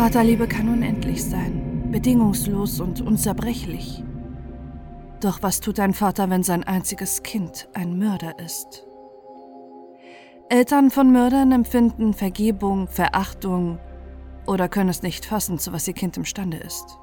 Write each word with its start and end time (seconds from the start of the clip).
Vaterliebe 0.00 0.48
kann 0.48 0.70
unendlich 0.70 1.22
sein, 1.22 1.90
bedingungslos 1.92 2.80
und 2.80 3.02
unzerbrechlich. 3.02 4.02
Doch 5.20 5.42
was 5.42 5.60
tut 5.60 5.78
ein 5.78 5.92
Vater, 5.92 6.30
wenn 6.30 6.42
sein 6.42 6.64
einziges 6.64 7.22
Kind 7.22 7.68
ein 7.74 7.98
Mörder 7.98 8.38
ist? 8.38 8.86
Eltern 10.48 10.90
von 10.90 11.12
Mördern 11.12 11.52
empfinden 11.52 12.14
Vergebung, 12.14 12.88
Verachtung 12.88 13.78
oder 14.46 14.70
können 14.70 14.88
es 14.88 15.02
nicht 15.02 15.26
fassen, 15.26 15.58
zu 15.58 15.70
was 15.74 15.86
ihr 15.86 15.92
Kind 15.92 16.16
imstande 16.16 16.56
ist. 16.56 16.98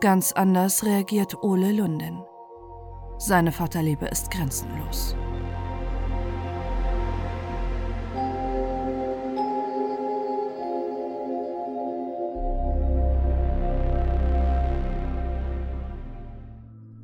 Ganz 0.00 0.30
anders 0.30 0.84
reagiert 0.84 1.42
Ole 1.42 1.72
Lunden. 1.72 2.22
Seine 3.18 3.50
Vaterliebe 3.50 4.06
ist 4.06 4.30
grenzenlos. 4.30 5.16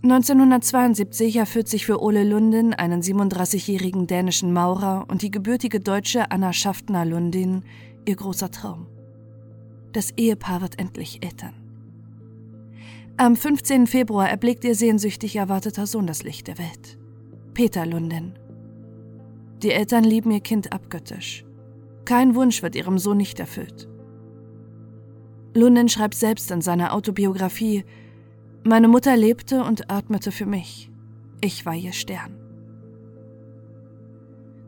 1972 0.02 1.36
erfüllt 1.36 1.68
sich 1.68 1.86
für 1.86 2.02
Ole 2.02 2.24
Lundin, 2.24 2.74
einen 2.74 3.02
37-jährigen 3.02 4.08
dänischen 4.08 4.52
Maurer 4.52 5.04
und 5.08 5.22
die 5.22 5.30
gebürtige 5.30 5.78
Deutsche 5.78 6.32
Anna 6.32 6.52
Schaftner 6.52 7.04
Lundin, 7.04 7.62
ihr 8.04 8.16
großer 8.16 8.50
Traum. 8.50 8.88
Das 9.92 10.10
Ehepaar 10.16 10.60
wird 10.60 10.80
endlich 10.80 11.24
Eltern. 11.24 11.54
Am 13.16 13.36
15. 13.36 13.86
Februar 13.86 14.28
erblickt 14.28 14.64
ihr 14.64 14.74
sehnsüchtig 14.74 15.36
erwarteter 15.36 15.86
Sohn 15.86 16.08
das 16.08 16.24
Licht 16.24 16.48
der 16.48 16.58
Welt. 16.58 16.98
Peter 17.54 17.86
Lundin. 17.86 18.36
Die 19.62 19.70
Eltern 19.70 20.02
lieben 20.02 20.32
ihr 20.32 20.40
Kind 20.40 20.72
abgöttisch. 20.72 21.44
Kein 22.04 22.34
Wunsch 22.34 22.60
wird 22.64 22.74
ihrem 22.74 22.98
Sohn 22.98 23.18
nicht 23.18 23.38
erfüllt. 23.38 23.86
Lundin 25.54 25.88
schreibt 25.88 26.16
selbst 26.16 26.50
in 26.50 26.60
seiner 26.60 26.92
Autobiografie, 26.92 27.84
meine 28.64 28.88
Mutter 28.88 29.16
lebte 29.16 29.64
und 29.64 29.90
atmete 29.90 30.30
für 30.32 30.46
mich. 30.46 30.90
Ich 31.40 31.66
war 31.66 31.74
ihr 31.74 31.92
Stern. 31.92 32.38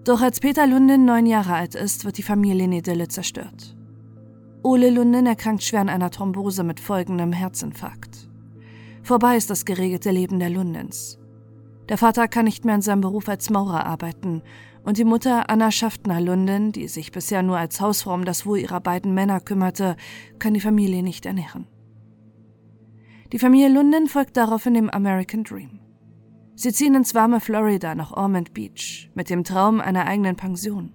Doch 0.05 0.21
als 0.21 0.41
Peter 0.41 0.67
Lundin 0.67 1.05
neun 1.05 1.27
Jahre 1.27 1.55
alt 1.55 1.75
ist, 1.75 2.05
wird 2.05 2.19
die 2.19 2.23
Familienidylle 2.23 3.09
zerstört. 3.09 3.77
Ole 4.63 4.91
Lundin 4.91 5.27
erkrankt 5.27 5.63
schwer 5.63 5.81
an 5.81 5.89
einer 5.89 6.11
Thrombose 6.11 6.65
mit 6.65 6.81
folgendem 6.81 7.33
Herzinfarkt. 7.33 8.29
Vorbei 9.03 9.37
ist 9.37 9.51
das 9.51 9.65
geregelte 9.65 10.11
Leben 10.11 10.39
der 10.39 10.51
Lundins. 10.51 11.19
Der 11.89 11.99
Vater 11.99 12.29
kann 12.29 12.47
nicht 12.47 12.65
mehr 12.65 12.75
in 12.75 12.83
seinem 12.83 13.03
Beruf 13.03 13.29
als 13.29 13.51
Maurer 13.51 13.85
arbeiten 13.87 14.43
und 14.85 14.99
die 14.99 15.05
Mutter 15.05 15.51
Anna 15.51 15.71
Schaftner 15.71 16.21
Lundin, 16.21 16.73
die 16.73 16.89
sich 16.89 17.13
bisher 17.13 17.43
nur 17.43 17.59
als 17.59 17.81
Hausfrau 17.81 18.15
um 18.15 18.25
das 18.25 18.47
Wohl 18.47 18.59
ihrer 18.59 18.81
beiden 18.81 19.15
Männer 19.15 19.41
kümmerte, 19.41 19.97
kann 20.39 20.55
die 20.55 20.61
Familie 20.61 21.03
nicht 21.03 21.27
ernähren. 21.27 21.67
Die 23.33 23.39
Familie 23.39 23.69
Lundin 23.69 24.07
folgt 24.07 24.37
daraufhin 24.37 24.75
dem 24.75 24.91
American 24.91 25.45
Dream. 25.45 25.81
Sie 26.57 26.73
ziehen 26.73 26.95
ins 26.95 27.15
warme 27.15 27.41
Florida 27.41 27.95
nach 27.95 28.13
Ormond 28.13 28.55
Beach 28.55 29.11
mit 29.15 29.31
dem 29.31 29.43
Traum 29.43 29.81
einer 29.81 30.07
eigenen 30.07 30.37
Pension. 30.37 30.93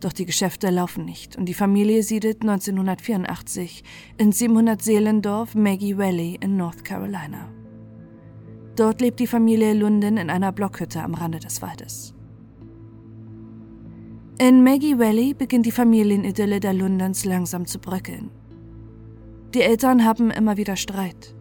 Doch 0.00 0.12
die 0.12 0.26
Geschäfte 0.26 0.70
laufen 0.70 1.04
nicht 1.04 1.36
und 1.36 1.44
die 1.44 1.54
Familie 1.54 2.02
siedelt 2.02 2.42
1984 2.42 3.84
in 4.18 4.32
700 4.32 4.82
Seelendorf 4.82 5.54
Maggie 5.54 5.96
Valley 5.96 6.36
in 6.40 6.56
North 6.56 6.84
Carolina. 6.84 7.48
Dort 8.74 9.00
lebt 9.00 9.20
die 9.20 9.28
Familie 9.28 9.74
Lundin 9.74 10.16
in 10.16 10.30
einer 10.30 10.50
Blockhütte 10.50 11.02
am 11.02 11.14
Rande 11.14 11.38
des 11.38 11.62
Waldes. 11.62 12.14
In 14.38 14.64
Maggie 14.64 14.98
Valley 14.98 15.34
beginnt 15.34 15.66
die 15.66 15.70
Familienidylle 15.70 16.58
der 16.58 16.72
Lundens 16.72 17.24
langsam 17.24 17.66
zu 17.66 17.78
bröckeln. 17.78 18.30
Die 19.54 19.60
Eltern 19.60 20.06
haben 20.06 20.30
immer 20.30 20.56
wieder 20.56 20.76
Streit. 20.76 21.34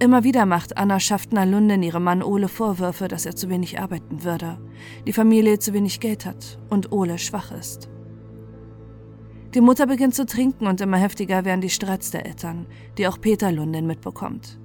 Immer 0.00 0.24
wieder 0.24 0.44
macht 0.44 0.76
Anna 0.76 0.98
Schaftner 0.98 1.46
Lunden 1.46 1.84
ihrem 1.84 2.02
Mann 2.02 2.24
Ole 2.24 2.48
Vorwürfe, 2.48 3.06
dass 3.06 3.26
er 3.26 3.36
zu 3.36 3.48
wenig 3.48 3.78
arbeiten 3.78 4.24
würde, 4.24 4.58
die 5.06 5.12
Familie 5.12 5.60
zu 5.60 5.72
wenig 5.72 6.00
Geld 6.00 6.26
hat 6.26 6.58
und 6.68 6.90
Ole 6.90 7.16
schwach 7.16 7.52
ist. 7.52 7.88
Die 9.54 9.60
Mutter 9.60 9.86
beginnt 9.86 10.16
zu 10.16 10.26
trinken 10.26 10.66
und 10.66 10.80
immer 10.80 10.96
heftiger 10.96 11.44
werden 11.44 11.60
die 11.60 11.70
Streits 11.70 12.10
der 12.10 12.26
Eltern, 12.26 12.66
die 12.96 13.06
auch 13.06 13.20
Peter 13.20 13.52
Lunden 13.52 13.86
mitbekommt. 13.86 14.58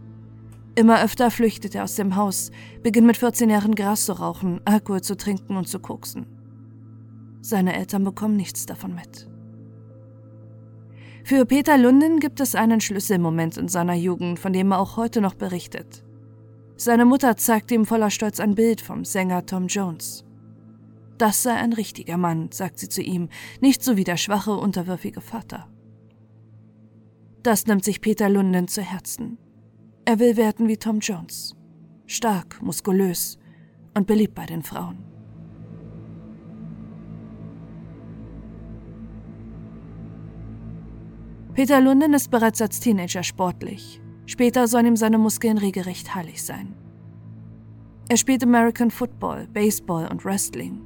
Immer 0.73 1.03
öfter 1.03 1.29
flüchtet 1.29 1.75
er 1.75 1.83
aus 1.83 1.93
dem 1.93 2.15
Haus, 2.15 2.49
beginnt 2.81 3.05
mit 3.05 3.17
14 3.17 3.51
Jahren 3.51 3.75
Gras 3.75 4.05
zu 4.05 4.13
rauchen, 4.13 4.61
Alkohol 4.65 5.01
zu 5.01 5.15
trinken 5.15 5.57
und 5.57 5.67
zu 5.67 5.77
koksen. 5.77 6.25
Seine 7.41 7.75
Eltern 7.75 8.03
bekommen 8.03 8.35
nichts 8.35 8.65
davon 8.65 8.95
mit. 8.95 9.29
Für 11.25 11.45
Peter 11.45 11.77
Lunden 11.77 12.19
gibt 12.19 12.41
es 12.41 12.53
einen 12.53 12.81
Schlüsselmoment 12.81 13.55
in 13.55 13.69
seiner 13.69 13.93
Jugend, 13.93 14.39
von 14.39 14.51
dem 14.51 14.71
er 14.71 14.79
auch 14.79 14.97
heute 14.97 15.21
noch 15.21 15.35
berichtet. 15.35 16.03
Seine 16.75 17.05
Mutter 17.05 17.37
zeigt 17.37 17.71
ihm 17.71 17.85
voller 17.85 18.09
Stolz 18.09 18.41
ein 18.41 18.55
Bild 18.55 18.81
vom 18.81 19.05
Sänger 19.05 19.45
Tom 19.45 19.67
Jones. 19.67 20.25
Das 21.17 21.41
sei 21.41 21.53
ein 21.53 21.71
richtiger 21.71 22.17
Mann, 22.17 22.51
sagt 22.51 22.77
sie 22.77 22.89
zu 22.89 23.01
ihm, 23.01 23.29
nicht 23.61 23.83
so 23.83 23.95
wie 23.95 24.03
der 24.03 24.17
schwache, 24.17 24.51
unterwürfige 24.51 25.21
Vater. 25.21 25.69
Das 27.41 27.67
nimmt 27.67 27.85
sich 27.85 28.01
Peter 28.01 28.27
Lunden 28.27 28.67
zu 28.67 28.81
Herzen. 28.81 29.37
Er 30.03 30.19
will 30.19 30.35
werden 30.35 30.67
wie 30.67 30.77
Tom 30.77 30.99
Jones. 30.99 31.55
Stark, 32.05 32.61
muskulös 32.61 33.37
und 33.93 34.07
beliebt 34.07 34.35
bei 34.35 34.45
den 34.45 34.63
Frauen. 34.63 35.12
Peter 41.53 41.79
Lunden 41.79 42.15
ist 42.15 42.31
bereits 42.31 42.61
als 42.63 42.79
Teenager 42.79 43.21
sportlich. 43.21 44.01
Später 44.25 44.67
sollen 44.67 44.87
ihm 44.87 44.95
seine 44.95 45.19
Muskeln 45.19 45.59
regelrecht 45.59 46.15
heilig 46.15 46.41
sein. 46.41 46.73
Er 48.09 48.17
spielt 48.17 48.43
American 48.43 48.89
Football, 48.89 49.47
Baseball 49.53 50.07
und 50.09 50.25
Wrestling. 50.25 50.81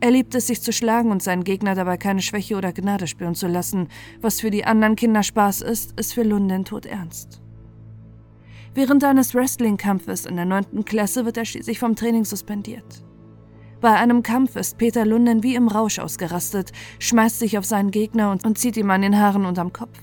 Er 0.00 0.10
liebt 0.10 0.34
es, 0.34 0.46
sich 0.46 0.62
zu 0.62 0.72
schlagen 0.72 1.10
und 1.10 1.22
seinen 1.22 1.44
Gegner 1.44 1.74
dabei 1.74 1.98
keine 1.98 2.22
Schwäche 2.22 2.56
oder 2.56 2.72
Gnade 2.72 3.06
spüren 3.06 3.34
zu 3.34 3.46
lassen. 3.46 3.88
Was 4.22 4.40
für 4.40 4.50
die 4.50 4.64
anderen 4.64 4.96
Kinder 4.96 5.22
Spaß 5.22 5.60
ist, 5.60 5.92
ist 6.00 6.14
für 6.14 6.22
Lunden 6.22 6.64
todernst. 6.64 7.42
Während 8.72 9.04
eines 9.04 9.34
Wrestling-Kampfes 9.34 10.24
in 10.24 10.36
der 10.36 10.46
9. 10.46 10.86
Klasse 10.86 11.26
wird 11.26 11.36
er 11.36 11.44
schließlich 11.44 11.78
vom 11.78 11.94
Training 11.94 12.24
suspendiert. 12.24 13.04
Bei 13.80 13.94
einem 13.94 14.22
Kampf 14.22 14.56
ist 14.56 14.76
Peter 14.76 15.06
Lunden 15.06 15.42
wie 15.42 15.54
im 15.54 15.68
Rausch 15.68 15.98
ausgerastet, 15.98 16.72
schmeißt 16.98 17.38
sich 17.38 17.56
auf 17.56 17.64
seinen 17.64 17.90
Gegner 17.90 18.30
und, 18.30 18.44
und 18.44 18.58
zieht 18.58 18.76
ihm 18.76 18.90
an 18.90 19.00
den 19.00 19.18
Haaren 19.18 19.46
unterm 19.46 19.72
Kopf. 19.72 19.98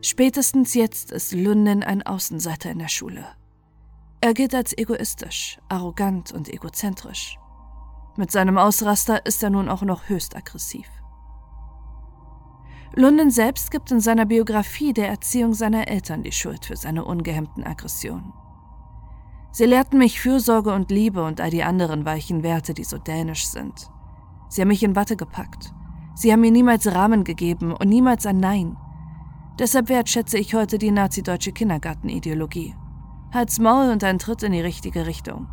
Spätestens 0.00 0.74
jetzt 0.74 1.10
ist 1.10 1.32
Lunden 1.32 1.82
ein 1.82 2.02
Außenseiter 2.02 2.70
in 2.70 2.78
der 2.78 2.88
Schule. 2.88 3.24
Er 4.20 4.32
gilt 4.32 4.54
als 4.54 4.76
egoistisch, 4.76 5.58
arrogant 5.68 6.30
und 6.30 6.48
egozentrisch. 6.48 7.36
Mit 8.16 8.30
seinem 8.30 8.58
Ausraster 8.58 9.26
ist 9.26 9.42
er 9.42 9.50
nun 9.50 9.68
auch 9.68 9.82
noch 9.82 10.08
höchst 10.08 10.36
aggressiv. 10.36 10.86
Lunden 12.94 13.32
selbst 13.32 13.72
gibt 13.72 13.90
in 13.90 13.98
seiner 13.98 14.24
Biografie 14.24 14.92
der 14.92 15.08
Erziehung 15.08 15.52
seiner 15.52 15.88
Eltern 15.88 16.22
die 16.22 16.30
Schuld 16.30 16.66
für 16.66 16.76
seine 16.76 17.04
ungehemmten 17.04 17.64
Aggressionen. 17.64 18.32
Sie 19.56 19.66
lehrten 19.66 19.98
mich 19.98 20.20
Fürsorge 20.20 20.74
und 20.74 20.90
Liebe 20.90 21.22
und 21.22 21.40
all 21.40 21.50
die 21.50 21.62
anderen 21.62 22.04
weichen 22.04 22.42
Werte, 22.42 22.74
die 22.74 22.82
so 22.82 22.98
dänisch 22.98 23.46
sind. 23.46 23.88
Sie 24.48 24.60
haben 24.60 24.66
mich 24.66 24.82
in 24.82 24.96
Watte 24.96 25.14
gepackt. 25.14 25.72
Sie 26.16 26.32
haben 26.32 26.40
mir 26.40 26.50
niemals 26.50 26.92
Rahmen 26.92 27.22
gegeben 27.22 27.72
und 27.72 27.88
niemals 27.88 28.26
ein 28.26 28.38
Nein. 28.38 28.76
Deshalb 29.60 29.90
wertschätze 29.90 30.38
ich 30.38 30.56
heute 30.56 30.78
die 30.78 30.90
nazi-deutsche 30.90 31.52
Kindergartenideologie. 31.52 32.74
Halt's 33.32 33.60
Maul 33.60 33.90
und 33.90 34.02
ein 34.02 34.18
Tritt 34.18 34.42
in 34.42 34.50
die 34.50 34.60
richtige 34.60 35.06
Richtung. 35.06 35.46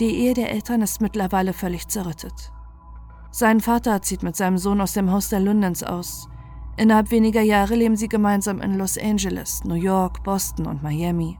Die 0.00 0.16
Ehe 0.16 0.32
der 0.32 0.50
Eltern 0.50 0.80
ist 0.80 1.02
mittlerweile 1.02 1.52
völlig 1.52 1.88
zerrüttet. 1.88 2.52
Sein 3.30 3.60
Vater 3.60 4.00
zieht 4.00 4.22
mit 4.22 4.34
seinem 4.34 4.56
Sohn 4.56 4.80
aus 4.80 4.94
dem 4.94 5.12
Haus 5.12 5.28
der 5.28 5.40
Lundens 5.40 5.82
aus. 5.82 6.30
Innerhalb 6.76 7.10
weniger 7.10 7.40
Jahre 7.40 7.74
leben 7.76 7.96
sie 7.96 8.08
gemeinsam 8.08 8.60
in 8.60 8.76
Los 8.76 8.98
Angeles, 8.98 9.62
New 9.64 9.74
York, 9.74 10.24
Boston 10.24 10.66
und 10.66 10.82
Miami. 10.82 11.38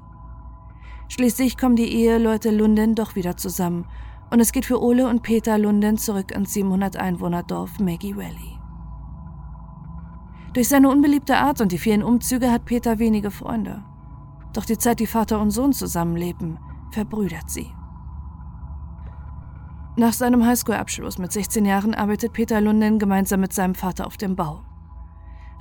Schließlich 1.09 1.59
kommen 1.59 1.77
die 1.77 1.93
Eheleute 1.93 2.51
Lunden 2.51 2.95
doch 2.95 3.17
wieder 3.17 3.37
zusammen 3.37 3.87
und 4.31 4.41
es 4.41 4.53
geht 4.53 4.65
für 4.65 4.83
Ole 4.83 5.09
und 5.09 5.23
Peter 5.23 5.59
Lunden 5.59 5.99
zurück 5.99 6.31
ins 6.31 6.55
700 6.55 6.97
Einwohnerdorf 6.97 7.79
Maggie 7.79 8.17
Valley. 8.17 8.59
Durch 10.55 10.69
seine 10.69 10.89
unbeliebte 10.89 11.37
Art 11.37 11.61
und 11.61 11.73
die 11.73 11.79
vielen 11.79 12.05
Umzüge 12.05 12.51
hat 12.51 12.65
Peter 12.65 13.01
wenige 13.01 13.33
Freunde. 13.33 13.85
Doch 14.53 14.65
die 14.65 14.79
Zeit, 14.79 15.01
die 15.01 15.09
Vater 15.09 15.41
und 15.41 15.51
Sohn 15.51 15.73
zusammenleben, 15.73 16.59
verbrüdert 16.93 17.51
sie. 17.51 17.73
Nach 19.97 20.13
seinem 20.13 20.47
Highschool-Abschluss 20.47 21.19
mit 21.19 21.33
16 21.33 21.65
Jahren 21.65 21.95
arbeitet 21.95 22.33
Peter 22.33 22.61
Lunden 22.61 23.01
gemeinsam 23.01 23.41
mit 23.41 23.53
seinem 23.53 23.75
Vater 23.75 24.07
auf 24.07 24.17
dem 24.17 24.37
Bau. 24.37 24.63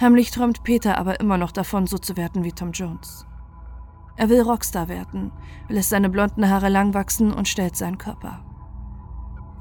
Heimlich 0.04 0.32
träumt 0.32 0.64
Peter 0.64 0.98
aber 0.98 1.22
immer 1.22 1.38
noch 1.38 1.54
davon, 1.54 1.88
so 1.88 1.98
zu 1.98 2.18
werden 2.18 2.44
wie 2.44 2.52
Tom 2.52 2.74
Jones. 2.74 3.26
Er 4.18 4.28
will 4.28 4.42
Rockstar 4.42 4.90
werden, 4.90 5.32
lässt 5.70 5.92
seine 5.92 6.10
blonden 6.10 6.50
Haare 6.50 6.68
lang 6.68 6.94
wachsen 6.94 7.32
und 7.32 7.48
stellt 7.48 7.78
seinen 7.78 7.98
Körper. 7.98 8.44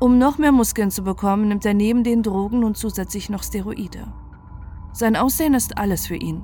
Um 0.00 0.18
noch 0.18 0.38
mehr 0.38 0.50
Muskeln 0.50 0.90
zu 0.90 1.04
bekommen, 1.04 1.46
nimmt 1.46 1.64
er 1.64 1.74
neben 1.74 2.02
den 2.02 2.24
Drogen 2.24 2.58
nun 2.58 2.74
zusätzlich 2.74 3.30
noch 3.30 3.44
Steroide. 3.44 4.12
Sein 4.92 5.14
Aussehen 5.14 5.54
ist 5.54 5.78
alles 5.78 6.08
für 6.08 6.16
ihn. 6.16 6.42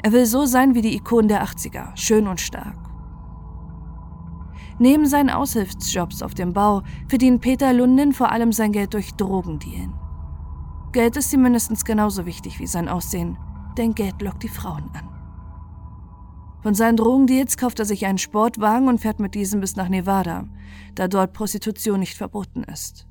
Er 0.00 0.12
will 0.12 0.26
so 0.26 0.46
sein 0.46 0.76
wie 0.76 0.82
die 0.82 0.94
Ikonen 0.94 1.26
der 1.26 1.42
80er, 1.42 1.96
schön 1.96 2.28
und 2.28 2.40
stark. 2.40 2.76
Neben 4.78 5.06
seinen 5.06 5.28
Aushilfsjobs 5.28 6.22
auf 6.22 6.34
dem 6.34 6.52
Bau 6.52 6.82
verdient 7.08 7.40
Peter 7.40 7.72
Lundin 7.72 8.12
vor 8.12 8.30
allem 8.30 8.52
sein 8.52 8.70
Geld 8.70 8.94
durch 8.94 9.14
Drogendealen. 9.14 10.09
Geld 10.92 11.16
ist 11.16 11.32
ihm 11.32 11.42
mindestens 11.42 11.84
genauso 11.84 12.26
wichtig 12.26 12.58
wie 12.58 12.66
sein 12.66 12.88
Aussehen, 12.88 13.38
denn 13.78 13.94
Geld 13.94 14.20
lockt 14.22 14.42
die 14.42 14.48
Frauen 14.48 14.90
an. 14.94 15.08
Von 16.62 16.74
seinen 16.74 16.96
Drogendeals 16.96 17.56
kauft 17.56 17.78
er 17.78 17.84
sich 17.84 18.04
einen 18.04 18.18
Sportwagen 18.18 18.88
und 18.88 19.00
fährt 19.00 19.20
mit 19.20 19.34
diesem 19.34 19.60
bis 19.60 19.76
nach 19.76 19.88
Nevada, 19.88 20.48
da 20.94 21.08
dort 21.08 21.32
Prostitution 21.32 22.00
nicht 22.00 22.16
verboten 22.16 22.64
ist. 22.64 23.06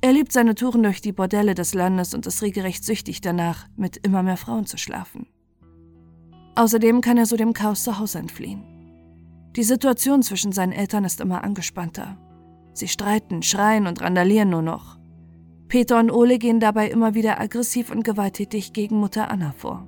Er 0.00 0.12
liebt 0.12 0.32
seine 0.32 0.54
Touren 0.54 0.84
durch 0.84 1.00
die 1.00 1.12
Bordelle 1.12 1.54
des 1.54 1.74
Landes 1.74 2.14
und 2.14 2.26
ist 2.26 2.40
regelrecht 2.40 2.84
süchtig 2.84 3.20
danach, 3.20 3.66
mit 3.76 3.96
immer 3.98 4.22
mehr 4.22 4.36
Frauen 4.36 4.64
zu 4.64 4.78
schlafen. 4.78 5.26
Außerdem 6.54 7.00
kann 7.00 7.18
er 7.18 7.26
so 7.26 7.36
dem 7.36 7.52
Chaos 7.52 7.82
zu 7.82 7.98
Hause 7.98 8.20
entfliehen. 8.20 8.62
Die 9.56 9.64
Situation 9.64 10.22
zwischen 10.22 10.52
seinen 10.52 10.72
Eltern 10.72 11.04
ist 11.04 11.20
immer 11.20 11.42
angespannter. 11.42 12.16
Sie 12.72 12.86
streiten, 12.86 13.42
schreien 13.42 13.88
und 13.88 14.00
randalieren 14.00 14.50
nur 14.50 14.62
noch. 14.62 14.97
Peter 15.68 15.98
und 15.98 16.10
Ole 16.10 16.38
gehen 16.38 16.60
dabei 16.60 16.88
immer 16.88 17.14
wieder 17.14 17.40
aggressiv 17.40 17.90
und 17.90 18.02
gewalttätig 18.02 18.72
gegen 18.72 18.98
Mutter 18.98 19.30
Anna 19.30 19.52
vor. 19.56 19.86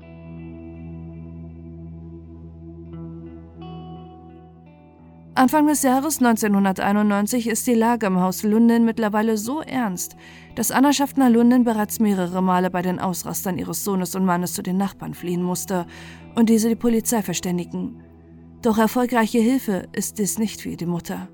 Anfang 5.34 5.68
des 5.68 5.82
Jahres 5.82 6.18
1991 6.18 7.46
ist 7.46 7.66
die 7.66 7.74
Lage 7.74 8.04
im 8.06 8.20
Haus 8.20 8.42
Lunden 8.42 8.84
mittlerweile 8.84 9.38
so 9.38 9.62
ernst, 9.62 10.16
dass 10.54 10.70
Anna 10.70 10.92
Schaffner 10.92 11.30
Lunden 11.30 11.64
bereits 11.64 11.98
mehrere 11.98 12.42
Male 12.42 12.68
bei 12.68 12.82
den 12.82 12.98
Ausrastern 12.98 13.56
ihres 13.56 13.82
Sohnes 13.82 14.14
und 14.14 14.26
Mannes 14.26 14.52
zu 14.52 14.62
den 14.62 14.76
Nachbarn 14.76 15.14
fliehen 15.14 15.42
musste 15.42 15.86
und 16.34 16.50
diese 16.50 16.68
die 16.68 16.74
Polizei 16.74 17.22
verständigen. 17.22 18.02
Doch 18.60 18.76
erfolgreiche 18.76 19.38
Hilfe 19.38 19.88
ist 19.92 20.18
dies 20.18 20.38
nicht 20.38 20.60
für 20.60 20.76
die 20.76 20.84
Mutter. 20.84 21.28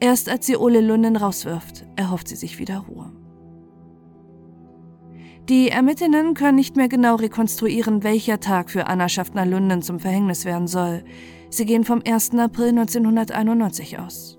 Erst 0.00 0.30
als 0.30 0.46
sie 0.46 0.56
Ole 0.56 0.80
Lunden 0.80 1.16
rauswirft, 1.16 1.84
erhofft 1.96 2.28
sie 2.28 2.36
sich 2.36 2.58
wieder 2.58 2.78
Ruhe. 2.78 3.12
Die 5.48 5.70
Ermittlerinnen 5.70 6.34
können 6.34 6.56
nicht 6.56 6.76
mehr 6.76 6.88
genau 6.88 7.16
rekonstruieren, 7.16 8.04
welcher 8.04 8.38
Tag 8.38 8.70
für 8.70 8.86
Anna 8.86 9.08
Schaffner 9.08 9.44
Lunden 9.44 9.82
zum 9.82 9.98
Verhängnis 9.98 10.44
werden 10.44 10.68
soll. 10.68 11.02
Sie 11.50 11.66
gehen 11.66 11.84
vom 11.84 12.00
1. 12.06 12.38
April 12.38 12.68
1991 12.68 13.98
aus. 13.98 14.38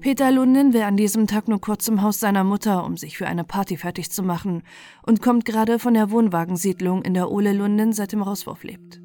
Peter 0.00 0.30
Lunden 0.30 0.74
will 0.74 0.82
an 0.82 0.96
diesem 0.96 1.26
Tag 1.26 1.48
nur 1.48 1.60
kurz 1.60 1.86
zum 1.86 2.02
Haus 2.02 2.20
seiner 2.20 2.44
Mutter, 2.44 2.84
um 2.84 2.96
sich 2.96 3.16
für 3.16 3.26
eine 3.26 3.44
Party 3.44 3.78
fertig 3.78 4.10
zu 4.10 4.22
machen, 4.22 4.62
und 5.04 5.22
kommt 5.22 5.46
gerade 5.46 5.78
von 5.78 5.94
der 5.94 6.10
Wohnwagensiedlung, 6.10 7.02
in 7.02 7.14
der 7.14 7.30
Ole 7.30 7.54
Lunden 7.54 7.92
seit 7.92 8.12
dem 8.12 8.22
Rauswurf 8.22 8.62
lebt. 8.62 9.00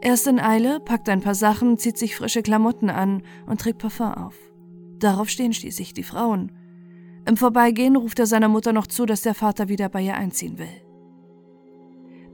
Er 0.00 0.14
ist 0.14 0.26
in 0.26 0.38
Eile, 0.38 0.80
packt 0.80 1.08
ein 1.08 1.20
paar 1.20 1.34
Sachen, 1.34 1.76
zieht 1.76 1.98
sich 1.98 2.16
frische 2.16 2.42
Klamotten 2.42 2.88
an 2.88 3.22
und 3.46 3.60
trägt 3.60 3.78
Parfum 3.78 4.14
auf. 4.14 4.36
Darauf 5.00 5.28
stehen 5.28 5.52
schließlich 5.52 5.92
die 5.92 6.02
Frauen. 6.02 6.52
Im 7.26 7.36
Vorbeigehen 7.36 7.96
ruft 7.96 8.18
er 8.18 8.26
seiner 8.26 8.48
Mutter 8.48 8.72
noch 8.72 8.86
zu, 8.86 9.06
dass 9.06 9.22
der 9.22 9.34
Vater 9.34 9.68
wieder 9.68 9.88
bei 9.88 10.02
ihr 10.02 10.14
einziehen 10.14 10.58
will. 10.58 10.68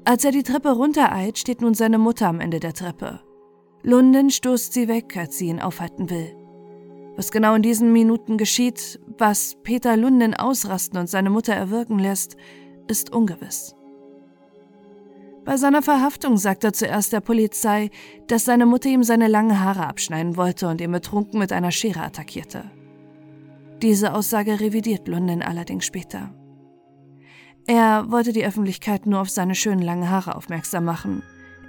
Als 0.05 0.25
er 0.25 0.33
die 0.33 0.43
Treppe 0.43 0.71
runtereilt, 0.71 1.39
steht 1.39 1.61
nun 1.61 1.75
seine 1.75 1.99
Mutter 1.99 2.27
am 2.27 2.41
Ende 2.41 2.59
der 2.59 2.73
Treppe. 2.73 3.21
Lunden 3.83 4.31
stoßt 4.31 4.73
sie 4.73 4.89
weg, 4.89 5.17
als 5.17 5.39
sie 5.39 5.47
ihn 5.47 5.61
aufhalten 5.61 6.11
will. 6.11 6.35
Was 7.17 7.31
genau 7.31 7.55
in 7.55 7.63
diesen 7.63 7.93
Minuten 7.93 8.37
geschieht, 8.37 8.99
was 9.19 9.57
Peter 9.63 9.97
Lunden 9.97 10.35
ausrasten 10.35 10.99
und 10.99 11.09
seine 11.09 11.31
Mutter 11.31 11.55
erwirken 11.55 11.99
lässt, 11.99 12.37
ist 12.89 13.13
ungewiss. 13.13 13.75
Bei 15.45 15.57
seiner 15.57 15.83
Verhaftung 15.83 16.37
sagt 16.37 16.65
er 16.65 16.73
zuerst 16.73 17.13
der 17.13 17.21
Polizei, 17.21 17.91
dass 18.27 18.45
seine 18.45 18.67
Mutter 18.67 18.89
ihm 18.89 19.03
seine 19.03 19.29
langen 19.29 19.61
Haare 19.61 19.87
abschneiden 19.87 20.37
wollte 20.37 20.69
und 20.69 20.81
ihn 20.81 20.93
betrunken 20.93 21.39
mit 21.39 21.53
einer 21.53 21.71
Schere 21.71 22.03
attackierte. 22.03 22.71
Diese 23.83 24.13
Aussage 24.13 24.61
revidiert 24.61 25.09
Lunden 25.09 25.43
allerdings 25.43 25.87
später. 25.87 26.35
Er 27.67 28.11
wollte 28.11 28.33
die 28.33 28.45
Öffentlichkeit 28.45 29.07
nur 29.07 29.21
auf 29.21 29.31
seine 29.31 29.55
schönen 29.55 29.81
langen 29.81 30.11
Haare 30.11 30.37
aufmerksam 30.37 30.85
machen. 30.85 31.23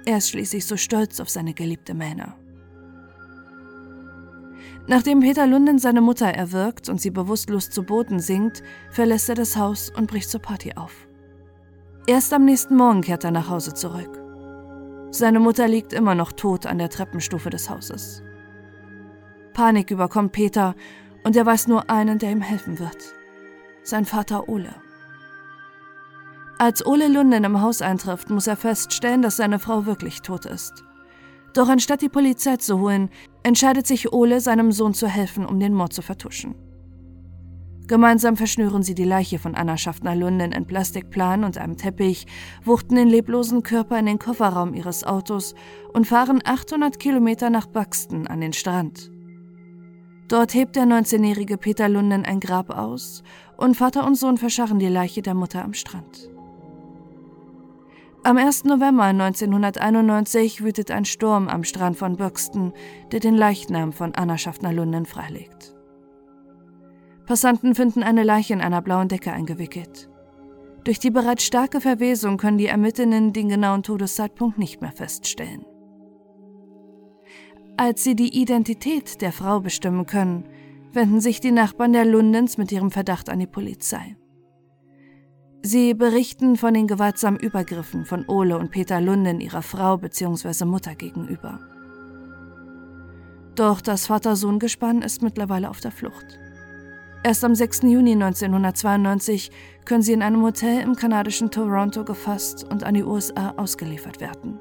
Er 0.04 0.18
ist 0.18 0.30
schließlich 0.30 0.66
so 0.66 0.76
stolz 0.76 1.20
auf 1.20 1.30
seine 1.30 1.54
geliebte 1.54 1.94
Mähne. 1.94 2.34
Nachdem 4.88 5.20
Peter 5.20 5.46
Lunden 5.46 5.78
seine 5.78 6.00
Mutter 6.00 6.26
erwürgt 6.26 6.88
und 6.88 7.00
sie 7.00 7.10
bewusstlos 7.10 7.70
zu 7.70 7.84
Boden 7.84 8.18
sinkt, 8.18 8.62
verlässt 8.90 9.28
er 9.28 9.36
das 9.36 9.56
Haus 9.56 9.90
und 9.90 10.10
bricht 10.10 10.28
zur 10.28 10.42
Party 10.42 10.72
auf. 10.74 11.06
Erst 12.06 12.32
am 12.32 12.44
nächsten 12.44 12.76
Morgen 12.76 13.00
kehrt 13.00 13.24
er 13.24 13.30
nach 13.30 13.48
Hause 13.48 13.74
zurück. 13.74 14.20
Seine 15.10 15.38
Mutter 15.38 15.68
liegt 15.68 15.92
immer 15.92 16.14
noch 16.14 16.32
tot 16.32 16.66
an 16.66 16.78
der 16.78 16.88
Treppenstufe 16.90 17.48
des 17.48 17.70
Hauses. 17.70 18.22
Panik 19.52 19.90
überkommt 19.90 20.32
Peter 20.32 20.74
und 21.24 21.36
er 21.36 21.46
weiß 21.46 21.68
nur 21.68 21.90
einen, 21.90 22.18
der 22.18 22.30
ihm 22.30 22.40
helfen 22.40 22.78
wird. 22.78 23.14
Sein 23.82 24.04
Vater 24.04 24.48
Ole. 24.48 24.74
Als 26.58 26.86
Ole 26.86 27.08
Lunden 27.08 27.44
im 27.44 27.60
Haus 27.60 27.82
eintrifft, 27.82 28.30
muss 28.30 28.46
er 28.46 28.56
feststellen, 28.56 29.22
dass 29.22 29.36
seine 29.36 29.58
Frau 29.58 29.84
wirklich 29.86 30.22
tot 30.22 30.46
ist. 30.46 30.84
Doch 31.54 31.68
anstatt 31.68 32.02
die 32.02 32.08
Polizei 32.08 32.56
zu 32.56 32.78
holen, 32.78 33.10
entscheidet 33.42 33.86
sich 33.86 34.12
Ole, 34.12 34.40
seinem 34.40 34.72
Sohn 34.72 34.94
zu 34.94 35.08
helfen, 35.08 35.44
um 35.44 35.58
den 35.58 35.74
Mord 35.74 35.92
zu 35.92 36.02
vertuschen. 36.02 36.54
Gemeinsam 37.88 38.36
verschnüren 38.36 38.82
sie 38.82 38.94
die 38.94 39.04
Leiche 39.04 39.38
von 39.38 39.54
Anna 39.54 39.76
Schaffner 39.76 40.14
Lunden 40.14 40.52
in 40.52 40.66
Plastikplan 40.66 41.44
und 41.44 41.58
einem 41.58 41.76
Teppich, 41.76 42.26
wuchten 42.64 42.94
den 42.94 43.08
leblosen 43.08 43.62
Körper 43.62 43.98
in 43.98 44.06
den 44.06 44.18
Kofferraum 44.18 44.72
ihres 44.72 45.04
Autos 45.04 45.54
und 45.92 46.06
fahren 46.06 46.40
800 46.44 46.98
Kilometer 46.98 47.50
nach 47.50 47.66
Buxton 47.66 48.26
an 48.28 48.40
den 48.40 48.52
Strand. 48.52 49.10
Dort 50.32 50.54
hebt 50.54 50.76
der 50.76 50.84
19-jährige 50.84 51.58
Peter 51.58 51.90
Lunden 51.90 52.24
ein 52.24 52.40
Grab 52.40 52.70
aus 52.70 53.22
und 53.58 53.76
Vater 53.76 54.06
und 54.06 54.14
Sohn 54.14 54.38
verscharren 54.38 54.78
die 54.78 54.88
Leiche 54.88 55.20
der 55.20 55.34
Mutter 55.34 55.62
am 55.62 55.74
Strand. 55.74 56.30
Am 58.22 58.38
1. 58.38 58.64
November 58.64 59.02
1991 59.02 60.64
wütet 60.64 60.90
ein 60.90 61.04
Sturm 61.04 61.48
am 61.48 61.64
Strand 61.64 61.98
von 61.98 62.16
Buxton, 62.16 62.72
der 63.10 63.20
den 63.20 63.36
Leichnam 63.36 63.92
von 63.92 64.14
Anna 64.14 64.38
Schaffner-Lunden 64.38 65.04
freilegt. 65.04 65.76
Passanten 67.26 67.74
finden 67.74 68.02
eine 68.02 68.22
Leiche 68.22 68.54
in 68.54 68.62
einer 68.62 68.80
blauen 68.80 69.08
Decke 69.08 69.32
eingewickelt. 69.32 70.08
Durch 70.84 70.98
die 70.98 71.10
bereits 71.10 71.44
starke 71.44 71.82
Verwesung 71.82 72.38
können 72.38 72.56
die 72.56 72.68
Ermittlerinnen 72.68 73.34
den 73.34 73.50
genauen 73.50 73.82
Todeszeitpunkt 73.82 74.56
nicht 74.56 74.80
mehr 74.80 74.92
feststellen. 74.92 75.66
Als 77.76 78.04
sie 78.04 78.14
die 78.14 78.40
Identität 78.40 79.20
der 79.22 79.32
Frau 79.32 79.60
bestimmen 79.60 80.06
können, 80.06 80.44
wenden 80.92 81.20
sich 81.20 81.40
die 81.40 81.52
Nachbarn 81.52 81.92
der 81.92 82.04
Lundens 82.04 82.58
mit 82.58 82.70
ihrem 82.70 82.90
Verdacht 82.90 83.30
an 83.30 83.38
die 83.38 83.46
Polizei. 83.46 84.16
Sie 85.62 85.94
berichten 85.94 86.56
von 86.56 86.74
den 86.74 86.86
gewaltsamen 86.86 87.40
Übergriffen 87.40 88.04
von 88.04 88.28
Ole 88.28 88.58
und 88.58 88.70
Peter 88.70 89.00
Lunden 89.00 89.40
ihrer 89.40 89.62
Frau 89.62 89.96
bzw. 89.96 90.64
Mutter 90.64 90.94
gegenüber. 90.94 91.60
Doch 93.54 93.80
das 93.80 94.06
Vater-Sohn-Gespann 94.06 95.02
ist 95.02 95.22
mittlerweile 95.22 95.70
auf 95.70 95.80
der 95.80 95.92
Flucht. 95.92 96.38
Erst 97.22 97.44
am 97.44 97.54
6. 97.54 97.82
Juni 97.82 98.12
1992 98.12 99.50
können 99.84 100.02
sie 100.02 100.12
in 100.12 100.22
einem 100.22 100.42
Hotel 100.42 100.80
im 100.80 100.96
kanadischen 100.96 101.50
Toronto 101.50 102.04
gefasst 102.04 102.66
und 102.68 102.82
an 102.82 102.94
die 102.94 103.04
USA 103.04 103.50
ausgeliefert 103.56 104.20
werden. 104.20 104.58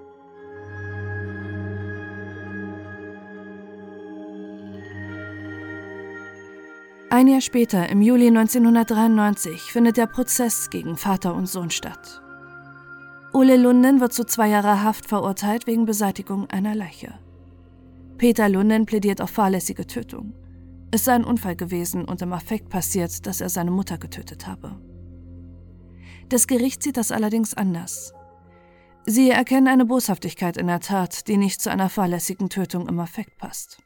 Ein 7.14 7.28
Jahr 7.28 7.42
später, 7.42 7.90
im 7.90 8.02
Juli 8.02 8.30
1993, 8.30 9.74
findet 9.74 9.98
der 9.98 10.08
Prozess 10.08 10.70
gegen 10.70 10.96
Vater 10.96 11.36
und 11.36 11.46
Sohn 11.46 11.70
statt. 11.70 12.22
Ole 13.34 13.58
Lunden 13.58 14.00
wird 14.00 14.14
zu 14.14 14.24
zwei 14.24 14.48
Jahre 14.48 14.82
Haft 14.82 15.08
verurteilt 15.08 15.68
wegen 15.68 15.84
Beseitigung 15.84 16.50
einer 16.50 16.74
Leiche. 16.74 17.14
Peter 18.18 18.48
Lunden 18.48 18.86
plädiert 18.86 19.20
auf 19.20 19.30
fahrlässige 19.30 19.86
Tötung. 19.86 20.34
Es 20.92 21.04
sei 21.04 21.16
ein 21.16 21.26
Unfall 21.26 21.58
gewesen 21.58 22.06
und 22.06 22.22
im 22.22 22.32
Affekt 22.32 22.70
passiert, 22.70 23.28
dass 23.28 23.42
er 23.42 23.50
seine 23.50 23.72
Mutter 23.72 23.98
getötet 23.98 24.48
habe. 24.48 24.80
Das 26.30 26.48
Gericht 26.48 26.82
sieht 26.82 26.96
das 26.96 27.12
allerdings 27.12 27.54
anders. 27.54 28.14
Sie 29.06 29.32
erkennen 29.32 29.68
eine 29.68 29.86
Boshaftigkeit 29.86 30.56
in 30.56 30.68
der 30.68 30.80
Tat, 30.80 31.28
die 31.28 31.36
nicht 31.36 31.62
zu 31.62 31.72
einer 31.72 31.90
fahrlässigen 31.90 32.48
Tötung 32.48 32.88
im 32.88 33.02
Affekt 33.02 33.38
passt. 33.38 33.80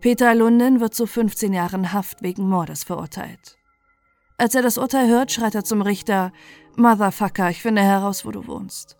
Peter 0.00 0.34
Lunden 0.34 0.80
wird 0.80 0.94
zu 0.94 1.06
15 1.06 1.52
Jahren 1.52 1.92
Haft 1.92 2.22
wegen 2.22 2.48
Mordes 2.48 2.84
verurteilt. 2.84 3.58
Als 4.38 4.54
er 4.54 4.62
das 4.62 4.78
Urteil 4.78 5.08
hört, 5.08 5.30
schreit 5.30 5.54
er 5.54 5.62
zum 5.62 5.82
Richter: 5.82 6.32
Motherfucker, 6.76 7.50
ich 7.50 7.60
finde 7.60 7.82
heraus, 7.82 8.24
wo 8.24 8.30
du 8.30 8.46
wohnst. 8.46 8.96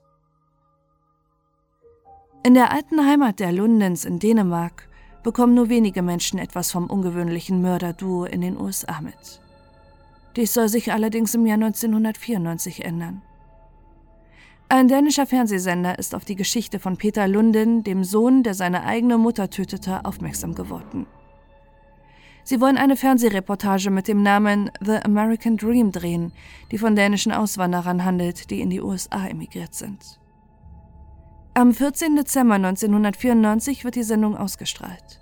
In 2.42 2.52
der 2.52 2.70
alten 2.70 3.06
Heimat 3.06 3.40
der 3.40 3.52
Lundens 3.52 4.04
in 4.04 4.18
Dänemark 4.18 4.88
bekommen 5.22 5.54
nur 5.54 5.70
wenige 5.70 6.02
Menschen 6.02 6.38
etwas 6.38 6.70
vom 6.70 6.86
ungewöhnlichen 6.90 7.62
Mörderduo 7.62 8.24
in 8.24 8.42
den 8.42 8.60
USA 8.60 9.00
mit. 9.00 9.40
Dies 10.36 10.52
soll 10.52 10.68
sich 10.68 10.92
allerdings 10.92 11.34
im 11.34 11.46
Jahr 11.46 11.56
1994 11.56 12.84
ändern. 12.84 13.22
Ein 14.72 14.86
dänischer 14.86 15.26
Fernsehsender 15.26 15.98
ist 15.98 16.14
auf 16.14 16.24
die 16.24 16.36
Geschichte 16.36 16.78
von 16.78 16.96
Peter 16.96 17.26
Lunden, 17.26 17.82
dem 17.82 18.04
Sohn, 18.04 18.44
der 18.44 18.54
seine 18.54 18.84
eigene 18.84 19.18
Mutter 19.18 19.50
tötete, 19.50 20.04
aufmerksam 20.04 20.54
geworden. 20.54 21.06
Sie 22.44 22.60
wollen 22.60 22.76
eine 22.76 22.94
Fernsehreportage 22.96 23.90
mit 23.90 24.06
dem 24.06 24.22
Namen 24.22 24.70
The 24.80 24.98
American 25.02 25.56
Dream 25.56 25.90
drehen, 25.90 26.32
die 26.70 26.78
von 26.78 26.94
dänischen 26.94 27.32
Auswanderern 27.32 28.04
handelt, 28.04 28.48
die 28.50 28.60
in 28.60 28.70
die 28.70 28.80
USA 28.80 29.26
emigriert 29.26 29.74
sind. 29.74 30.20
Am 31.54 31.74
14. 31.74 32.14
Dezember 32.14 32.54
1994 32.54 33.82
wird 33.82 33.96
die 33.96 34.04
Sendung 34.04 34.36
ausgestrahlt. 34.36 35.20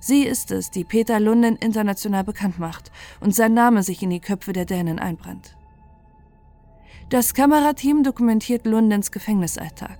Sie 0.00 0.24
ist 0.24 0.50
es, 0.50 0.70
die 0.70 0.84
Peter 0.84 1.18
Lunden 1.18 1.56
international 1.56 2.24
bekannt 2.24 2.58
macht 2.58 2.92
und 3.20 3.34
sein 3.34 3.54
Name 3.54 3.82
sich 3.82 4.02
in 4.02 4.10
die 4.10 4.20
Köpfe 4.20 4.52
der 4.52 4.66
Dänen 4.66 4.98
einbrennt. 4.98 5.56
Das 7.08 7.34
Kamerateam 7.34 8.02
dokumentiert 8.02 8.66
Lundens 8.66 9.12
Gefängnisalltag. 9.12 9.96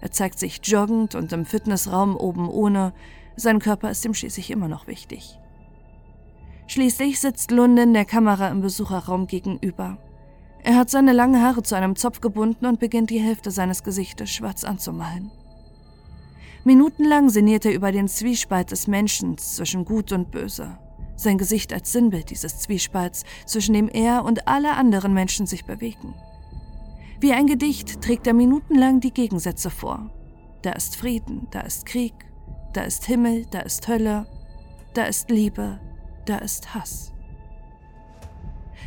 Er 0.00 0.10
zeigt 0.10 0.38
sich 0.38 0.58
joggend 0.64 1.14
und 1.14 1.34
im 1.34 1.44
Fitnessraum 1.44 2.16
oben 2.16 2.48
ohne, 2.48 2.94
sein 3.36 3.58
Körper 3.58 3.90
ist 3.90 4.06
ihm 4.06 4.14
schließlich 4.14 4.50
immer 4.50 4.66
noch 4.66 4.86
wichtig. 4.86 5.38
Schließlich 6.66 7.20
sitzt 7.20 7.50
Lunden 7.50 7.92
der 7.92 8.06
Kamera 8.06 8.48
im 8.48 8.62
Besucherraum 8.62 9.26
gegenüber. 9.26 9.98
Er 10.62 10.76
hat 10.76 10.88
seine 10.88 11.12
langen 11.12 11.42
Haare 11.42 11.62
zu 11.62 11.74
einem 11.74 11.94
Zopf 11.94 12.22
gebunden 12.22 12.64
und 12.64 12.80
beginnt 12.80 13.10
die 13.10 13.20
Hälfte 13.20 13.50
seines 13.50 13.82
Gesichtes 13.82 14.30
schwarz 14.30 14.64
anzumalen. 14.64 15.30
Minutenlang 16.64 17.28
sinniert 17.28 17.66
er 17.66 17.74
über 17.74 17.92
den 17.92 18.08
Zwiespalt 18.08 18.70
des 18.70 18.86
Menschen 18.86 19.36
zwischen 19.36 19.84
Gut 19.84 20.10
und 20.12 20.30
Böse. 20.30 20.78
Sein 21.16 21.36
Gesicht 21.36 21.70
als 21.74 21.92
Sinnbild 21.92 22.30
dieses 22.30 22.60
Zwiespalts, 22.60 23.24
zwischen 23.44 23.74
dem 23.74 23.90
er 23.90 24.24
und 24.24 24.48
alle 24.48 24.72
anderen 24.72 25.12
Menschen 25.12 25.46
sich 25.46 25.66
bewegen. 25.66 26.14
Wie 27.20 27.34
ein 27.34 27.46
Gedicht 27.46 28.00
trägt 28.00 28.26
er 28.26 28.32
minutenlang 28.32 29.00
die 29.00 29.12
Gegensätze 29.12 29.68
vor. 29.68 30.10
Da 30.62 30.72
ist 30.72 30.96
Frieden, 30.96 31.48
da 31.50 31.60
ist 31.60 31.84
Krieg, 31.84 32.14
da 32.72 32.80
ist 32.80 33.04
Himmel, 33.04 33.44
da 33.50 33.60
ist 33.60 33.86
Hölle, 33.88 34.26
da 34.94 35.04
ist 35.04 35.30
Liebe, 35.30 35.78
da 36.24 36.38
ist 36.38 36.74
Hass. 36.74 37.12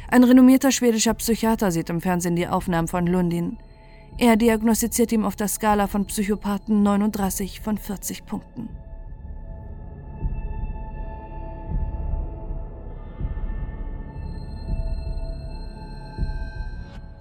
Ein 0.10 0.24
renommierter 0.24 0.72
schwedischer 0.72 1.13
Psychiater 1.13 1.72
sieht 1.72 1.92
im 1.92 2.02
Fernsehen 2.02 2.36
die 2.36 2.48
Aufnahmen 2.48 2.88
von 2.88 3.06
Lundin. 3.06 3.60
Er 4.18 4.36
diagnostiziert 4.36 5.12
ihm 5.12 5.25
auf 5.25 5.36
der 5.36 5.48
Skala 5.48 5.86
von 5.86 6.06
Psychopathen 6.06 6.82
39 6.82 7.62
von 7.62 7.78
40 7.78 8.25
Punkten. 8.25 8.70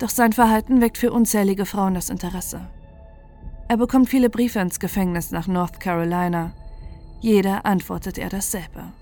Doch 0.02 0.11
sein 0.11 0.32
Verhalten 0.32 0.80
weckt 0.80 0.99
für 0.99 1.12
unzählige 1.12 1.64
Frauen 1.64 1.94
das 1.94 2.11
Interesse. 2.11 2.68
Er 3.68 3.76
bekommt 3.76 4.09
viele 4.09 4.30
Briefe 4.30 4.59
ins 4.59 4.80
Gefängnis 4.80 5.30
nach 5.30 5.47
North 5.47 5.78
Carolina. 5.78 6.50
Jeder 7.21 7.64
antwortet 7.64 8.18
er 8.18 8.28
dasselbe. 8.28 8.92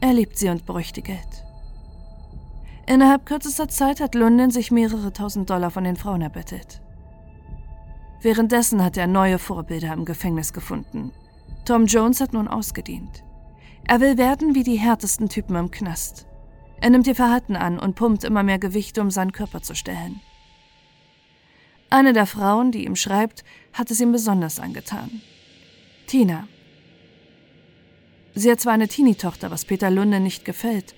Er 0.00 0.14
liebt 0.14 0.38
sie 0.38 0.48
und 0.48 0.64
bräuchte 0.64 1.02
Geld. 1.02 1.44
Innerhalb 2.86 3.26
kürzester 3.26 3.68
Zeit 3.68 4.00
hat 4.00 4.14
London 4.14 4.50
sich 4.50 4.70
mehrere 4.70 5.12
tausend 5.12 5.50
Dollar 5.50 5.70
von 5.70 5.84
den 5.84 5.96
Frauen 5.96 6.22
erbettelt. 6.22 6.80
Währenddessen 8.22 8.82
hat 8.82 8.96
er 8.96 9.08
neue 9.08 9.38
Vorbilder 9.38 9.92
im 9.92 10.06
Gefängnis 10.06 10.54
gefunden. 10.54 11.12
Tom 11.66 11.84
Jones 11.84 12.22
hat 12.22 12.32
nun 12.32 12.48
ausgedient. 12.48 13.22
Er 13.86 14.00
will 14.00 14.16
werden 14.16 14.54
wie 14.54 14.62
die 14.62 14.78
härtesten 14.78 15.28
Typen 15.28 15.56
im 15.56 15.70
Knast. 15.70 16.25
Er 16.80 16.90
nimmt 16.90 17.06
ihr 17.06 17.14
Verhalten 17.14 17.56
an 17.56 17.78
und 17.78 17.94
pumpt 17.94 18.24
immer 18.24 18.42
mehr 18.42 18.58
Gewichte, 18.58 19.00
um 19.00 19.10
seinen 19.10 19.32
Körper 19.32 19.62
zu 19.62 19.74
stellen. 19.74 20.20
Eine 21.88 22.12
der 22.12 22.26
Frauen, 22.26 22.72
die 22.72 22.84
ihm 22.84 22.96
schreibt, 22.96 23.44
hat 23.72 23.90
es 23.90 24.00
ihm 24.00 24.12
besonders 24.12 24.60
angetan. 24.60 25.22
Tina, 26.06 26.46
Sie 28.38 28.50
hat 28.50 28.60
zwar 28.60 28.74
eine 28.74 28.86
Teenie-Tochter, 28.86 29.50
was 29.50 29.64
Peter 29.64 29.90
Lunde 29.90 30.20
nicht 30.20 30.44
gefällt, 30.44 30.94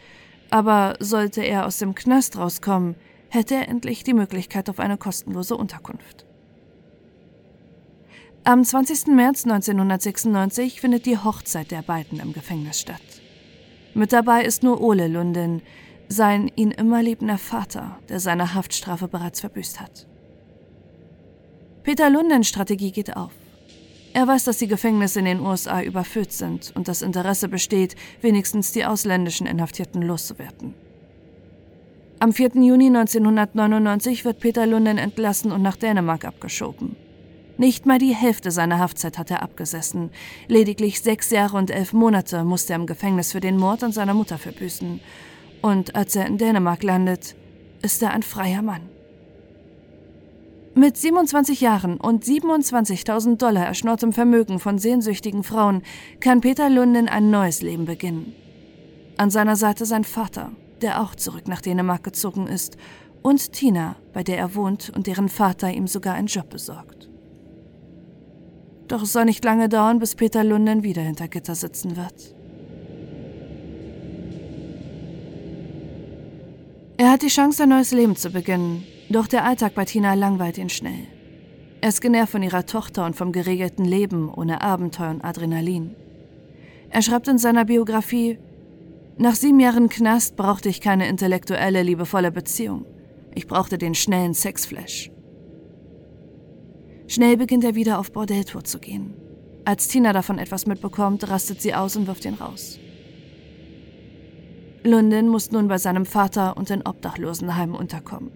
aber 0.50 0.96
sollte 0.98 1.40
er 1.40 1.66
aus 1.66 1.78
dem 1.78 1.94
Knast 1.94 2.36
rauskommen, 2.36 2.96
hätte 3.28 3.54
er 3.54 3.68
endlich 3.68 4.02
die 4.02 4.12
Möglichkeit 4.12 4.68
auf 4.68 4.80
eine 4.80 4.98
kostenlose 4.98 5.56
Unterkunft. 5.56 6.26
Am 8.42 8.64
20. 8.64 9.14
März 9.14 9.44
1996 9.44 10.80
findet 10.80 11.06
die 11.06 11.16
Hochzeit 11.16 11.70
der 11.70 11.82
beiden 11.82 12.18
im 12.18 12.32
Gefängnis 12.32 12.80
statt. 12.80 13.02
Mit 13.98 14.12
dabei 14.12 14.44
ist 14.44 14.62
nur 14.62 14.80
Ole 14.80 15.08
Lunden, 15.08 15.60
sein 16.06 16.52
ihn 16.54 16.70
immer 16.70 17.02
liebender 17.02 17.36
Vater, 17.36 17.98
der 18.08 18.20
seine 18.20 18.54
Haftstrafe 18.54 19.08
bereits 19.08 19.40
verbüßt 19.40 19.80
hat. 19.80 20.06
Peter 21.82 22.08
Lundens 22.08 22.46
Strategie 22.46 22.92
geht 22.92 23.16
auf. 23.16 23.32
Er 24.12 24.28
weiß, 24.28 24.44
dass 24.44 24.58
die 24.58 24.68
Gefängnisse 24.68 25.18
in 25.18 25.24
den 25.24 25.40
USA 25.40 25.82
überfüllt 25.82 26.30
sind 26.30 26.70
und 26.76 26.86
das 26.86 27.02
Interesse 27.02 27.48
besteht, 27.48 27.96
wenigstens 28.20 28.70
die 28.70 28.84
ausländischen 28.84 29.48
Inhaftierten 29.48 30.02
loszuwerden. 30.02 30.74
Am 32.20 32.32
4. 32.32 32.50
Juni 32.54 32.86
1999 32.86 34.24
wird 34.24 34.38
Peter 34.38 34.64
Lunden 34.64 34.98
entlassen 34.98 35.50
und 35.50 35.62
nach 35.62 35.74
Dänemark 35.74 36.24
abgeschoben. 36.24 36.94
Nicht 37.58 37.86
mal 37.86 37.98
die 37.98 38.14
Hälfte 38.14 38.52
seiner 38.52 38.78
Haftzeit 38.78 39.18
hat 39.18 39.32
er 39.32 39.42
abgesessen. 39.42 40.10
Lediglich 40.46 41.02
sechs 41.02 41.30
Jahre 41.30 41.56
und 41.56 41.72
elf 41.72 41.92
Monate 41.92 42.44
musste 42.44 42.72
er 42.72 42.78
im 42.78 42.86
Gefängnis 42.86 43.32
für 43.32 43.40
den 43.40 43.58
Mord 43.58 43.82
an 43.82 43.90
seiner 43.90 44.14
Mutter 44.14 44.38
verbüßen. 44.38 45.00
Und 45.60 45.96
als 45.96 46.14
er 46.14 46.26
in 46.26 46.38
Dänemark 46.38 46.84
landet, 46.84 47.34
ist 47.82 48.00
er 48.00 48.12
ein 48.12 48.22
freier 48.22 48.62
Mann. 48.62 48.82
Mit 50.76 50.96
27 50.96 51.60
Jahren 51.60 51.96
und 51.96 52.24
27.000 52.24 53.38
Dollar 53.38 53.66
erschnorrtem 53.66 54.12
Vermögen 54.12 54.60
von 54.60 54.78
sehnsüchtigen 54.78 55.42
Frauen 55.42 55.82
kann 56.20 56.40
Peter 56.40 56.70
Lunden 56.70 57.08
ein 57.08 57.30
neues 57.30 57.62
Leben 57.62 57.86
beginnen. 57.86 58.34
An 59.16 59.30
seiner 59.30 59.56
Seite 59.56 59.84
sein 59.84 60.04
Vater, 60.04 60.52
der 60.80 61.02
auch 61.02 61.16
zurück 61.16 61.48
nach 61.48 61.60
Dänemark 61.60 62.04
gezogen 62.04 62.46
ist, 62.46 62.76
und 63.22 63.52
Tina, 63.52 63.96
bei 64.12 64.22
der 64.22 64.38
er 64.38 64.54
wohnt 64.54 64.92
und 64.94 65.08
deren 65.08 65.28
Vater 65.28 65.72
ihm 65.72 65.88
sogar 65.88 66.14
einen 66.14 66.28
Job 66.28 66.48
besorgt. 66.50 66.97
Doch 68.88 69.02
es 69.02 69.12
soll 69.12 69.26
nicht 69.26 69.44
lange 69.44 69.68
dauern, 69.68 69.98
bis 69.98 70.14
Peter 70.14 70.42
Lunden 70.42 70.82
wieder 70.82 71.02
hinter 71.02 71.28
Gitter 71.28 71.54
sitzen 71.54 71.96
wird. 71.96 72.34
Er 76.96 77.12
hat 77.12 77.22
die 77.22 77.28
Chance, 77.28 77.62
ein 77.62 77.68
neues 77.68 77.92
Leben 77.92 78.16
zu 78.16 78.30
beginnen, 78.30 78.84
doch 79.08 79.28
der 79.28 79.44
Alltag 79.44 79.74
bei 79.74 79.84
Tina 79.84 80.14
langweilt 80.14 80.58
ihn 80.58 80.68
schnell. 80.68 81.06
Er 81.80 81.90
ist 81.90 82.00
genervt 82.00 82.32
von 82.32 82.42
ihrer 82.42 82.66
Tochter 82.66 83.06
und 83.06 83.14
vom 83.14 83.30
geregelten 83.30 83.84
Leben 83.84 84.32
ohne 84.34 84.62
Abenteuer 84.62 85.10
und 85.10 85.24
Adrenalin. 85.24 85.94
Er 86.90 87.02
schreibt 87.02 87.28
in 87.28 87.38
seiner 87.38 87.64
Biografie, 87.66 88.38
nach 89.16 89.34
sieben 89.34 89.60
Jahren 89.60 89.88
Knast 89.88 90.36
brauchte 90.36 90.68
ich 90.68 90.80
keine 90.80 91.08
intellektuelle, 91.08 91.82
liebevolle 91.82 92.32
Beziehung. 92.32 92.84
Ich 93.34 93.46
brauchte 93.46 93.78
den 93.78 93.94
schnellen 93.94 94.34
Sexflash. 94.34 95.10
Schnell 97.08 97.38
beginnt 97.38 97.64
er 97.64 97.74
wieder 97.74 97.98
auf 97.98 98.12
Bordelltour 98.12 98.64
zu 98.64 98.78
gehen. 98.78 99.14
Als 99.64 99.88
Tina 99.88 100.12
davon 100.12 100.38
etwas 100.38 100.66
mitbekommt, 100.66 101.28
rastet 101.28 101.60
sie 101.62 101.74
aus 101.74 101.96
und 101.96 102.06
wirft 102.06 102.26
ihn 102.26 102.34
raus. 102.34 102.78
London 104.84 105.28
muss 105.28 105.50
nun 105.50 105.68
bei 105.68 105.78
seinem 105.78 106.04
Vater 106.04 106.56
und 106.56 106.70
in 106.70 106.86
Obdachlosenheimen 106.86 107.74
unterkommen. 107.74 108.30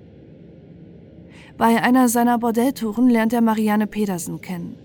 Bei 1.59 1.83
einer 1.83 2.09
seiner 2.09 2.39
Bordelltouren 2.39 3.11
lernt 3.11 3.35
er 3.35 3.43
Marianne 3.43 3.87
Pedersen 3.87 4.41
kennen. 4.41 4.77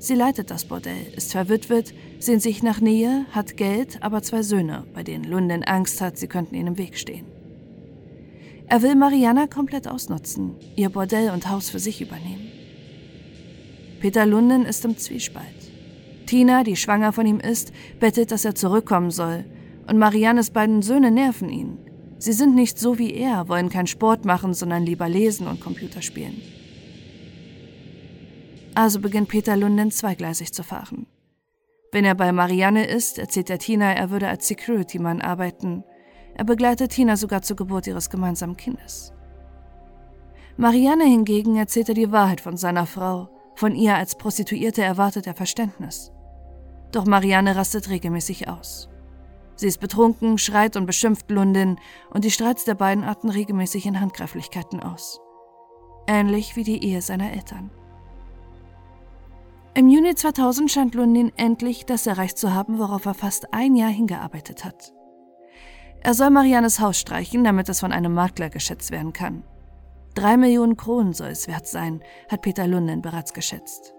Sie 0.00 0.14
leitet 0.14 0.50
das 0.50 0.64
Bordell, 0.64 1.12
ist 1.16 1.32
verwitwet, 1.32 1.94
sehnt 2.18 2.42
sich 2.42 2.62
nach 2.64 2.80
Nähe, 2.80 3.24
hat 3.30 3.56
Geld, 3.56 4.02
aber 4.02 4.22
zwei 4.22 4.42
Söhne, 4.42 4.84
bei 4.94 5.04
denen 5.04 5.24
Lunden 5.24 5.62
Angst 5.62 6.00
hat, 6.00 6.18
sie 6.18 6.28
könnten 6.28 6.56
ihm 6.56 6.66
im 6.66 6.78
Weg 6.78 6.98
stehen. 6.98 7.26
Er 8.66 8.82
will 8.82 8.96
Mariana 8.96 9.46
komplett 9.46 9.88
ausnutzen, 9.88 10.56
ihr 10.76 10.90
Bordell 10.90 11.30
und 11.30 11.48
Haus 11.48 11.70
für 11.70 11.78
sich 11.78 12.00
übernehmen. 12.00 12.57
Peter 14.00 14.26
Lunden 14.26 14.64
ist 14.64 14.84
im 14.84 14.96
Zwiespalt. 14.96 15.46
Tina, 16.26 16.62
die 16.62 16.76
schwanger 16.76 17.12
von 17.12 17.26
ihm 17.26 17.40
ist, 17.40 17.72
bettelt, 17.98 18.30
dass 18.30 18.44
er 18.44 18.54
zurückkommen 18.54 19.10
soll, 19.10 19.44
und 19.88 19.98
Mariannes 19.98 20.50
beiden 20.50 20.82
Söhne 20.82 21.10
nerven 21.10 21.48
ihn. 21.48 21.78
Sie 22.18 22.32
sind 22.32 22.54
nicht 22.54 22.78
so 22.78 22.98
wie 22.98 23.14
er, 23.14 23.48
wollen 23.48 23.70
keinen 23.70 23.86
Sport 23.86 24.24
machen, 24.24 24.52
sondern 24.52 24.84
lieber 24.84 25.08
lesen 25.08 25.46
und 25.46 25.60
Computer 25.60 26.02
spielen. 26.02 26.40
Also 28.74 29.00
beginnt 29.00 29.28
Peter 29.28 29.56
Lunden 29.56 29.90
zweigleisig 29.90 30.52
zu 30.52 30.62
fahren. 30.62 31.06
Wenn 31.90 32.04
er 32.04 32.14
bei 32.14 32.30
Marianne 32.32 32.86
ist, 32.86 33.18
erzählt 33.18 33.50
er 33.50 33.58
Tina, 33.58 33.92
er 33.92 34.10
würde 34.10 34.28
als 34.28 34.46
Security-Mann 34.46 35.22
arbeiten. 35.22 35.84
Er 36.34 36.44
begleitet 36.44 36.92
Tina 36.92 37.16
sogar 37.16 37.42
zur 37.42 37.56
Geburt 37.56 37.86
ihres 37.86 38.10
gemeinsamen 38.10 38.56
Kindes. 38.56 39.12
Marianne 40.56 41.04
hingegen 41.04 41.56
erzählt 41.56 41.88
er 41.88 41.94
die 41.94 42.12
Wahrheit 42.12 42.40
von 42.40 42.56
seiner 42.56 42.84
Frau, 42.84 43.30
Von 43.58 43.74
ihr 43.74 43.96
als 43.96 44.14
Prostituierte 44.14 44.84
erwartet 44.84 45.26
er 45.26 45.34
Verständnis. 45.34 46.12
Doch 46.92 47.06
Marianne 47.06 47.56
rastet 47.56 47.88
regelmäßig 47.88 48.46
aus. 48.46 48.88
Sie 49.56 49.66
ist 49.66 49.80
betrunken, 49.80 50.38
schreit 50.38 50.76
und 50.76 50.86
beschimpft 50.86 51.28
Lundin 51.28 51.76
und 52.10 52.22
die 52.24 52.30
Streits 52.30 52.64
der 52.64 52.76
beiden 52.76 53.02
arten 53.02 53.28
regelmäßig 53.28 53.86
in 53.86 54.00
Handgreiflichkeiten 54.00 54.80
aus. 54.80 55.18
Ähnlich 56.06 56.54
wie 56.54 56.62
die 56.62 56.84
Ehe 56.84 57.02
seiner 57.02 57.32
Eltern. 57.32 57.72
Im 59.74 59.88
Juni 59.88 60.14
2000 60.14 60.70
scheint 60.70 60.94
Lundin 60.94 61.32
endlich 61.34 61.84
das 61.84 62.06
erreicht 62.06 62.38
zu 62.38 62.54
haben, 62.54 62.78
worauf 62.78 63.06
er 63.06 63.14
fast 63.14 63.52
ein 63.52 63.74
Jahr 63.74 63.90
hingearbeitet 63.90 64.64
hat. 64.64 64.92
Er 66.00 66.14
soll 66.14 66.30
Mariannes 66.30 66.78
Haus 66.78 66.96
streichen, 66.96 67.42
damit 67.42 67.68
es 67.68 67.80
von 67.80 67.90
einem 67.90 68.14
Makler 68.14 68.50
geschätzt 68.50 68.92
werden 68.92 69.12
kann. 69.12 69.42
Drei 70.14 70.36
Millionen 70.36 70.76
Kronen 70.76 71.12
soll 71.12 71.28
es 71.28 71.48
wert 71.48 71.66
sein, 71.66 72.02
hat 72.28 72.42
Peter 72.42 72.66
Lundin 72.66 73.02
bereits 73.02 73.32
geschätzt. 73.32 73.94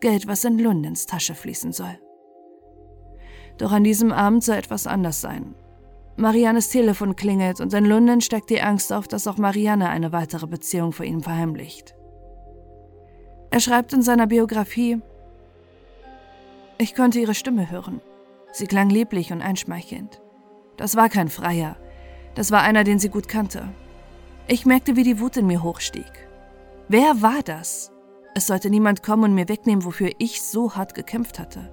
Geld, 0.00 0.26
was 0.26 0.44
in 0.44 0.58
Lundins 0.58 1.06
Tasche 1.06 1.34
fließen 1.34 1.72
soll. 1.72 1.98
Doch 3.58 3.72
an 3.72 3.84
diesem 3.84 4.12
Abend 4.12 4.44
soll 4.44 4.56
etwas 4.56 4.86
anders 4.86 5.20
sein. 5.20 5.54
Mariannes 6.16 6.70
Telefon 6.70 7.16
klingelt 7.16 7.60
und 7.60 7.72
in 7.74 7.84
London 7.84 8.20
steckt 8.20 8.50
die 8.50 8.62
Angst 8.62 8.92
auf, 8.92 9.06
dass 9.06 9.26
auch 9.26 9.36
Marianne 9.36 9.88
eine 9.88 10.12
weitere 10.12 10.46
Beziehung 10.46 10.92
vor 10.92 11.04
ihm 11.04 11.22
verheimlicht. 11.22 11.94
Er 13.50 13.60
schreibt 13.60 13.92
in 13.92 14.02
seiner 14.02 14.26
Biografie, 14.26 15.00
ich 16.78 16.94
konnte 16.94 17.20
ihre 17.20 17.34
Stimme 17.34 17.70
hören. 17.70 18.00
Sie 18.52 18.66
klang 18.66 18.90
lieblich 18.90 19.32
und 19.32 19.42
einschmeichelnd. 19.42 20.20
Das 20.76 20.96
war 20.96 21.08
kein 21.08 21.28
Freier, 21.28 21.76
das 22.34 22.50
war 22.50 22.62
einer, 22.62 22.84
den 22.84 22.98
sie 22.98 23.08
gut 23.08 23.28
kannte. 23.28 23.68
Ich 24.48 24.64
merkte, 24.64 24.94
wie 24.94 25.02
die 25.02 25.18
Wut 25.18 25.36
in 25.36 25.46
mir 25.46 25.62
hochstieg. 25.62 26.28
Wer 26.88 27.20
war 27.20 27.42
das? 27.42 27.90
Es 28.34 28.46
sollte 28.46 28.70
niemand 28.70 29.02
kommen 29.02 29.24
und 29.24 29.34
mir 29.34 29.48
wegnehmen, 29.48 29.84
wofür 29.84 30.10
ich 30.18 30.42
so 30.42 30.76
hart 30.76 30.94
gekämpft 30.94 31.38
hatte. 31.38 31.72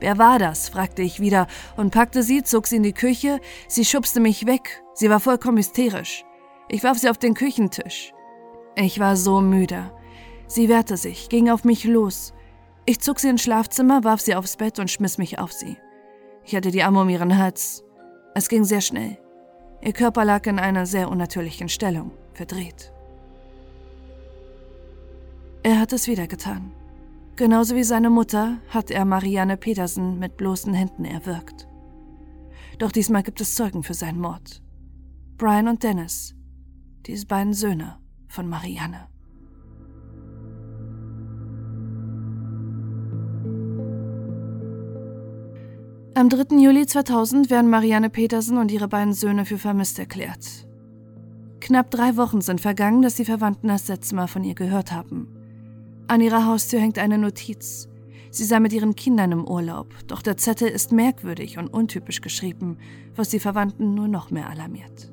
Wer 0.00 0.18
war 0.18 0.38
das? 0.38 0.68
fragte 0.68 1.00
ich 1.00 1.20
wieder 1.20 1.46
und 1.76 1.92
packte 1.92 2.22
sie, 2.22 2.42
zog 2.42 2.66
sie 2.66 2.76
in 2.76 2.82
die 2.82 2.92
Küche. 2.92 3.40
Sie 3.68 3.84
schubste 3.84 4.20
mich 4.20 4.46
weg. 4.46 4.82
Sie 4.94 5.08
war 5.08 5.20
vollkommen 5.20 5.58
hysterisch. 5.58 6.24
Ich 6.68 6.82
warf 6.84 6.98
sie 6.98 7.08
auf 7.08 7.18
den 7.18 7.34
Küchentisch. 7.34 8.12
Ich 8.74 8.98
war 8.98 9.16
so 9.16 9.40
müde. 9.40 9.92
Sie 10.48 10.68
wehrte 10.68 10.96
sich, 10.96 11.28
ging 11.28 11.48
auf 11.48 11.64
mich 11.64 11.84
los. 11.84 12.34
Ich 12.84 13.00
zog 13.00 13.20
sie 13.20 13.28
ins 13.28 13.42
Schlafzimmer, 13.42 14.04
warf 14.04 14.20
sie 14.20 14.34
aufs 14.34 14.56
Bett 14.56 14.78
und 14.78 14.90
schmiss 14.90 15.16
mich 15.16 15.38
auf 15.38 15.52
sie. 15.52 15.78
Ich 16.44 16.56
hatte 16.56 16.72
die 16.72 16.82
Arme 16.82 17.00
um 17.00 17.08
ihren 17.08 17.38
Hals. 17.38 17.84
Es 18.34 18.48
ging 18.48 18.64
sehr 18.64 18.80
schnell. 18.80 19.21
Ihr 19.84 19.92
Körper 19.92 20.24
lag 20.24 20.46
in 20.46 20.60
einer 20.60 20.86
sehr 20.86 21.10
unnatürlichen 21.10 21.68
Stellung, 21.68 22.12
verdreht. 22.34 22.92
Er 25.64 25.80
hat 25.80 25.92
es 25.92 26.06
wieder 26.06 26.28
getan. 26.28 26.72
Genauso 27.34 27.74
wie 27.74 27.82
seine 27.82 28.08
Mutter 28.08 28.58
hat 28.68 28.92
er 28.92 29.04
Marianne 29.04 29.56
Petersen 29.56 30.20
mit 30.20 30.36
bloßen 30.36 30.72
Händen 30.72 31.04
erwürgt. 31.04 31.66
Doch 32.78 32.92
diesmal 32.92 33.24
gibt 33.24 33.40
es 33.40 33.56
Zeugen 33.56 33.82
für 33.82 33.94
seinen 33.94 34.20
Mord. 34.20 34.62
Brian 35.36 35.66
und 35.66 35.82
Dennis, 35.82 36.34
diese 37.06 37.26
beiden 37.26 37.52
Söhne 37.52 37.98
von 38.28 38.48
Marianne. 38.48 39.08
Am 46.22 46.28
3. 46.28 46.56
Juli 46.56 46.86
2000 46.86 47.50
werden 47.50 47.68
Marianne 47.68 48.08
Petersen 48.08 48.56
und 48.56 48.70
ihre 48.70 48.86
beiden 48.86 49.12
Söhne 49.12 49.44
für 49.44 49.58
vermisst 49.58 49.98
erklärt. 49.98 50.68
Knapp 51.58 51.90
drei 51.90 52.16
Wochen 52.16 52.40
sind 52.40 52.60
vergangen, 52.60 53.02
dass 53.02 53.16
die 53.16 53.24
Verwandten 53.24 53.66
das 53.66 53.88
letzte 53.88 54.14
Mal 54.14 54.28
von 54.28 54.44
ihr 54.44 54.54
gehört 54.54 54.92
haben. 54.92 55.26
An 56.06 56.20
ihrer 56.20 56.46
Haustür 56.46 56.78
hängt 56.78 57.00
eine 57.00 57.18
Notiz. 57.18 57.88
Sie 58.30 58.44
sei 58.44 58.60
mit 58.60 58.72
ihren 58.72 58.94
Kindern 58.94 59.32
im 59.32 59.48
Urlaub, 59.48 59.88
doch 60.06 60.22
der 60.22 60.36
Zettel 60.36 60.68
ist 60.68 60.92
merkwürdig 60.92 61.58
und 61.58 61.66
untypisch 61.66 62.20
geschrieben, 62.20 62.78
was 63.16 63.30
die 63.30 63.40
Verwandten 63.40 63.92
nur 63.94 64.06
noch 64.06 64.30
mehr 64.30 64.48
alarmiert. 64.48 65.12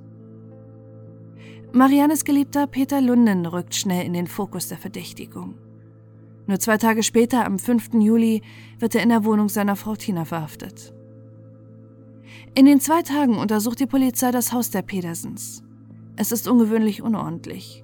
Mariannes 1.73 2.23
Geliebter 2.23 2.67
Peter 2.67 3.01
Lunden 3.01 3.47
rückt 3.47 3.73
schnell 3.73 4.05
in 4.05 4.13
den 4.13 4.27
Fokus 4.27 4.67
der 4.67 4.77
Verdächtigung. 4.77 5.55
Nur 6.45 6.59
zwei 6.59 6.77
Tage 6.77 7.01
später, 7.01 7.45
am 7.45 7.57
5. 7.57 7.95
Juli, 7.95 8.43
wird 8.77 8.93
er 8.93 9.01
in 9.01 9.09
der 9.09 9.25
Wohnung 9.25 9.49
seiner 9.49 9.75
Frau 9.75 9.95
Tina 9.95 10.23
verhaftet. 10.23 10.93
In 12.55 12.65
den 12.65 12.79
zwei 12.79 13.03
Tagen 13.03 13.37
untersucht 13.37 13.79
die 13.79 13.85
Polizei 13.85 14.31
das 14.31 14.51
Haus 14.51 14.71
der 14.71 14.81
Petersens. 14.81 15.63
Es 16.15 16.31
ist 16.31 16.47
ungewöhnlich 16.47 17.01
unordentlich. 17.01 17.83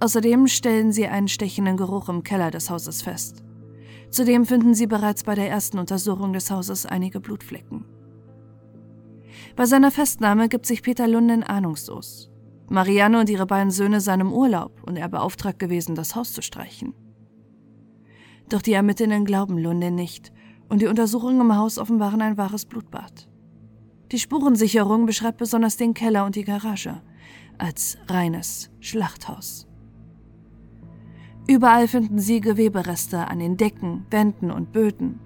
Außerdem 0.00 0.48
stellen 0.48 0.92
sie 0.92 1.06
einen 1.06 1.28
stechenden 1.28 1.76
Geruch 1.76 2.08
im 2.08 2.24
Keller 2.24 2.50
des 2.50 2.68
Hauses 2.68 3.02
fest. 3.02 3.42
Zudem 4.10 4.44
finden 4.44 4.74
sie 4.74 4.86
bereits 4.86 5.22
bei 5.22 5.34
der 5.34 5.48
ersten 5.48 5.78
Untersuchung 5.78 6.32
des 6.32 6.50
Hauses 6.50 6.84
einige 6.84 7.20
Blutflecken. 7.20 7.84
Bei 9.56 9.64
seiner 9.64 9.90
Festnahme 9.90 10.48
gibt 10.48 10.66
sich 10.66 10.82
Peter 10.82 11.06
Lunden 11.06 11.42
ahnungslos. 11.42 12.30
Marianne 12.68 13.20
und 13.20 13.30
ihre 13.30 13.46
beiden 13.46 13.70
Söhne 13.70 14.00
seien 14.00 14.20
im 14.20 14.32
Urlaub 14.32 14.82
und 14.86 14.96
er 14.96 15.08
beauftragt 15.08 15.58
gewesen, 15.58 15.94
das 15.94 16.16
Haus 16.16 16.32
zu 16.32 16.42
streichen. 16.42 16.94
Doch 18.48 18.62
die 18.62 18.72
Ermittlerinnen 18.72 19.24
glauben 19.24 19.56
Lunden 19.56 19.94
nicht 19.94 20.32
und 20.68 20.82
die 20.82 20.86
Untersuchungen 20.86 21.40
im 21.40 21.56
Haus 21.56 21.78
offenbaren 21.78 22.20
ein 22.20 22.36
wahres 22.36 22.66
Blutbad. 22.66 23.28
Die 24.12 24.18
Spurensicherung 24.18 25.06
beschreibt 25.06 25.38
besonders 25.38 25.78
den 25.78 25.94
Keller 25.94 26.26
und 26.26 26.36
die 26.36 26.44
Garage 26.44 27.00
als 27.56 27.96
reines 28.08 28.70
Schlachthaus. 28.80 29.66
Überall 31.48 31.88
finden 31.88 32.18
sie 32.18 32.42
Gewebereste 32.42 33.26
an 33.26 33.38
den 33.38 33.56
Decken, 33.56 34.04
Wänden 34.10 34.50
und 34.50 34.70
Böden. 34.70 35.18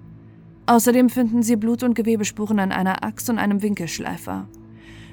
Außerdem 0.67 1.09
finden 1.09 1.43
sie 1.43 1.57
Blut- 1.57 1.83
und 1.83 1.95
Gewebespuren 1.95 2.59
an 2.59 2.71
einer 2.71 3.03
Axt 3.03 3.29
und 3.29 3.39
einem 3.39 3.61
Winkelschleifer. 3.61 4.47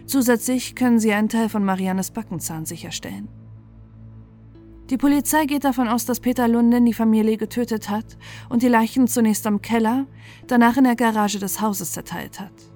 Zusätzlich 0.06 0.76
können 0.76 1.00
sie 1.00 1.12
einen 1.12 1.28
Teil 1.28 1.48
von 1.48 1.64
Mariannes 1.64 2.12
Backenzahn 2.12 2.66
sicherstellen. 2.66 3.28
Die 4.88 4.98
Polizei 4.98 5.46
geht 5.46 5.64
davon 5.64 5.88
aus, 5.88 6.04
dass 6.04 6.20
Peter 6.20 6.46
Lunden 6.46 6.86
die 6.86 6.92
Familie 6.92 7.38
getötet 7.38 7.90
hat 7.90 8.18
und 8.48 8.62
die 8.62 8.68
Leichen 8.68 9.08
zunächst 9.08 9.48
am 9.48 9.62
Keller, 9.62 10.06
danach 10.46 10.76
in 10.76 10.84
der 10.84 10.94
Garage 10.94 11.40
des 11.40 11.60
Hauses 11.60 11.92
zerteilt 11.92 12.38
hat. 12.38 12.73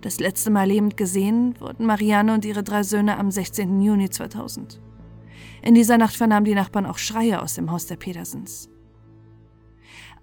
Das 0.00 0.18
letzte 0.18 0.50
Mal 0.50 0.68
lebend 0.68 0.96
gesehen 0.96 1.54
wurden 1.60 1.84
Marianne 1.84 2.32
und 2.32 2.44
ihre 2.46 2.62
drei 2.62 2.82
Söhne 2.82 3.18
am 3.18 3.30
16. 3.30 3.80
Juni 3.82 4.08
2000. 4.08 4.80
In 5.62 5.74
dieser 5.74 5.98
Nacht 5.98 6.16
vernahmen 6.16 6.46
die 6.46 6.54
Nachbarn 6.54 6.86
auch 6.86 6.96
Schreie 6.96 7.42
aus 7.42 7.54
dem 7.54 7.70
Haus 7.70 7.86
der 7.86 7.96
Petersens. 7.96 8.70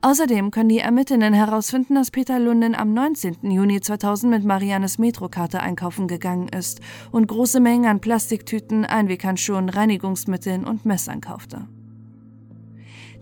Außerdem 0.02 0.52
können 0.52 0.70
die 0.70 0.80
Ermittlerinnen 0.80 1.34
herausfinden, 1.34 1.96
dass 1.96 2.12
Peter 2.12 2.40
Lunden 2.40 2.76
am 2.76 2.94
19. 2.94 3.52
Juni 3.52 3.80
2000 3.82 4.32
mit 4.32 4.46
Mariannes 4.46 4.98
Metrokarte 4.98 5.60
einkaufen 5.60 6.08
gegangen 6.08 6.50
ist 6.50 6.82
und 7.12 7.28
große 7.28 7.60
Mengen 7.60 7.86
an 7.86 8.00
Plastiktüten, 8.00 8.86
Einweghandschuhen, 8.86 9.70
Reinigungsmitteln 9.70 10.66
und 10.66 10.86
Messern 10.86 11.22
kaufte. 11.22 11.68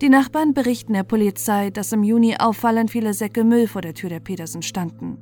Die 0.01 0.09
Nachbarn 0.09 0.53
berichten 0.53 0.93
der 0.93 1.03
Polizei, 1.03 1.69
dass 1.69 1.93
im 1.93 2.03
Juni 2.03 2.35
auffallend 2.37 2.91
viele 2.91 3.13
Säcke 3.13 3.45
Müll 3.45 3.67
vor 3.67 3.81
der 3.81 3.93
Tür 3.93 4.09
der 4.09 4.19
Petersen 4.19 4.61
standen. 4.61 5.17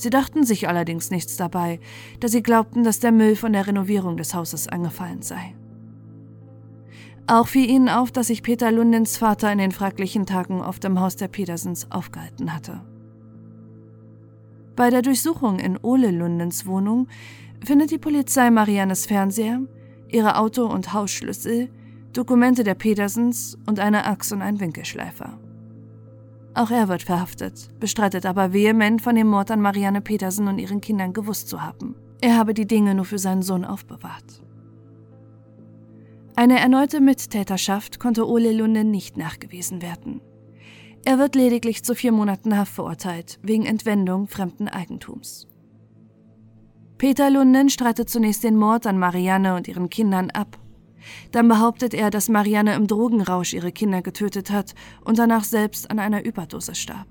Sie 0.00 0.08
dachten 0.08 0.44
sich 0.44 0.66
allerdings 0.66 1.10
nichts 1.10 1.36
dabei, 1.36 1.78
da 2.20 2.28
sie 2.28 2.42
glaubten, 2.42 2.84
dass 2.84 3.00
der 3.00 3.12
Müll 3.12 3.36
von 3.36 3.52
der 3.52 3.66
Renovierung 3.66 4.16
des 4.16 4.32
Hauses 4.32 4.66
angefallen 4.66 5.20
sei. 5.20 5.54
Auch 7.26 7.48
fiel 7.48 7.68
ihnen 7.68 7.90
auf, 7.90 8.10
dass 8.10 8.28
sich 8.28 8.42
Peter 8.42 8.72
Lundens 8.72 9.18
Vater 9.18 9.52
in 9.52 9.58
den 9.58 9.72
fraglichen 9.72 10.24
Tagen 10.24 10.62
oft 10.62 10.86
im 10.86 11.00
Haus 11.00 11.16
der 11.16 11.28
Petersens 11.28 11.90
aufgehalten 11.90 12.54
hatte. 12.54 12.80
Bei 14.74 14.88
der 14.88 15.02
Durchsuchung 15.02 15.58
in 15.58 15.78
Ole 15.82 16.12
Lundens 16.12 16.64
Wohnung 16.64 17.06
findet 17.62 17.90
die 17.90 17.98
Polizei 17.98 18.50
Mariannes 18.50 19.04
Fernseher, 19.04 19.60
ihre 20.08 20.38
Auto- 20.38 20.64
und 20.64 20.94
Hausschlüssel, 20.94 21.68
Dokumente 22.14 22.64
der 22.64 22.74
Petersens 22.74 23.58
und 23.66 23.80
eine 23.80 24.06
Axt 24.06 24.32
und 24.32 24.40
einen 24.40 24.60
Winkelschleifer. 24.60 25.38
Auch 26.54 26.70
er 26.70 26.88
wird 26.88 27.02
verhaftet, 27.02 27.68
bestreitet 27.78 28.26
aber 28.26 28.52
vehement 28.52 29.00
von 29.00 29.14
dem 29.14 29.28
Mord 29.28 29.50
an 29.50 29.60
Marianne 29.60 30.00
Petersen 30.00 30.48
und 30.48 30.58
ihren 30.58 30.80
Kindern 30.80 31.12
gewusst 31.12 31.48
zu 31.48 31.62
haben. 31.62 31.94
Er 32.20 32.36
habe 32.36 32.54
die 32.54 32.66
Dinge 32.66 32.94
nur 32.94 33.04
für 33.04 33.18
seinen 33.18 33.42
Sohn 33.42 33.64
aufbewahrt. 33.64 34.42
Eine 36.36 36.58
erneute 36.58 37.00
Mittäterschaft 37.00 38.00
konnte 38.00 38.28
Ole 38.28 38.52
Lunde 38.52 38.84
nicht 38.84 39.16
nachgewiesen 39.16 39.82
werden. 39.82 40.20
Er 41.04 41.18
wird 41.18 41.34
lediglich 41.34 41.82
zu 41.82 41.94
vier 41.94 42.12
Monaten 42.12 42.56
Haft 42.56 42.74
verurteilt, 42.74 43.38
wegen 43.42 43.64
Entwendung 43.64 44.26
fremden 44.26 44.68
Eigentums. 44.68 45.46
Peter 46.98 47.30
Lunden 47.30 47.70
streitet 47.70 48.10
zunächst 48.10 48.44
den 48.44 48.56
Mord 48.56 48.86
an 48.86 48.98
Marianne 48.98 49.54
und 49.54 49.68
ihren 49.68 49.88
Kindern 49.88 50.30
ab. 50.30 50.58
Dann 51.32 51.48
behauptet 51.48 51.94
er, 51.94 52.10
dass 52.10 52.28
Marianne 52.28 52.74
im 52.74 52.86
Drogenrausch 52.86 53.54
ihre 53.54 53.72
Kinder 53.72 54.02
getötet 54.02 54.50
hat 54.50 54.74
und 55.04 55.18
danach 55.18 55.44
selbst 55.44 55.90
an 55.90 55.98
einer 55.98 56.24
Überdosis 56.24 56.78
starb. 56.78 57.06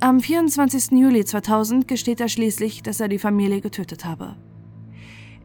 Am 0.00 0.20
24. 0.20 0.92
Juli 0.92 1.24
2000 1.24 1.88
gesteht 1.88 2.20
er 2.20 2.28
schließlich, 2.28 2.82
dass 2.82 3.00
er 3.00 3.08
die 3.08 3.18
Familie 3.18 3.60
getötet 3.60 4.04
habe. 4.04 4.36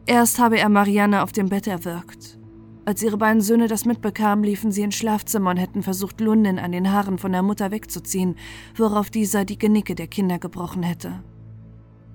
Erst 0.06 0.38
habe 0.38 0.58
er 0.58 0.68
Marianne 0.68 1.22
auf 1.22 1.32
dem 1.32 1.48
Bett 1.48 1.66
erwürgt. 1.66 2.38
Als 2.84 3.02
ihre 3.02 3.16
beiden 3.16 3.40
Söhne 3.40 3.68
das 3.68 3.84
mitbekamen, 3.84 4.44
liefen 4.44 4.72
sie 4.72 4.82
ins 4.82 4.96
Schlafzimmer 4.96 5.50
und 5.50 5.58
hätten 5.58 5.82
versucht, 5.82 6.20
Lunden 6.20 6.58
an 6.58 6.72
den 6.72 6.90
Haaren 6.92 7.18
von 7.18 7.32
der 7.32 7.42
Mutter 7.42 7.70
wegzuziehen, 7.70 8.36
worauf 8.76 9.10
dieser 9.10 9.44
die 9.44 9.58
Genicke 9.58 9.94
der 9.94 10.08
Kinder 10.08 10.38
gebrochen 10.38 10.82
hätte. 10.82 11.22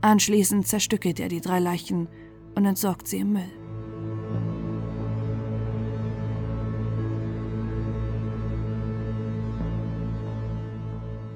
Anschließend 0.02 0.68
zerstückelt 0.68 1.20
er 1.20 1.30
die 1.30 1.42
drei 1.42 1.60
Leichen 1.60 2.08
und 2.56 2.66
entsorgt 2.66 3.08
sie 3.08 3.20
im 3.20 3.34
Müll. 3.34 3.65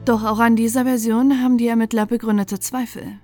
Doch 0.09 0.23
auch 0.23 0.39
an 0.39 0.55
dieser 0.55 0.85
Version 0.85 1.39
haben 1.39 1.59
die 1.59 1.67
Ermittler 1.67 2.07
begründete 2.07 2.59
Zweifel. 2.59 3.19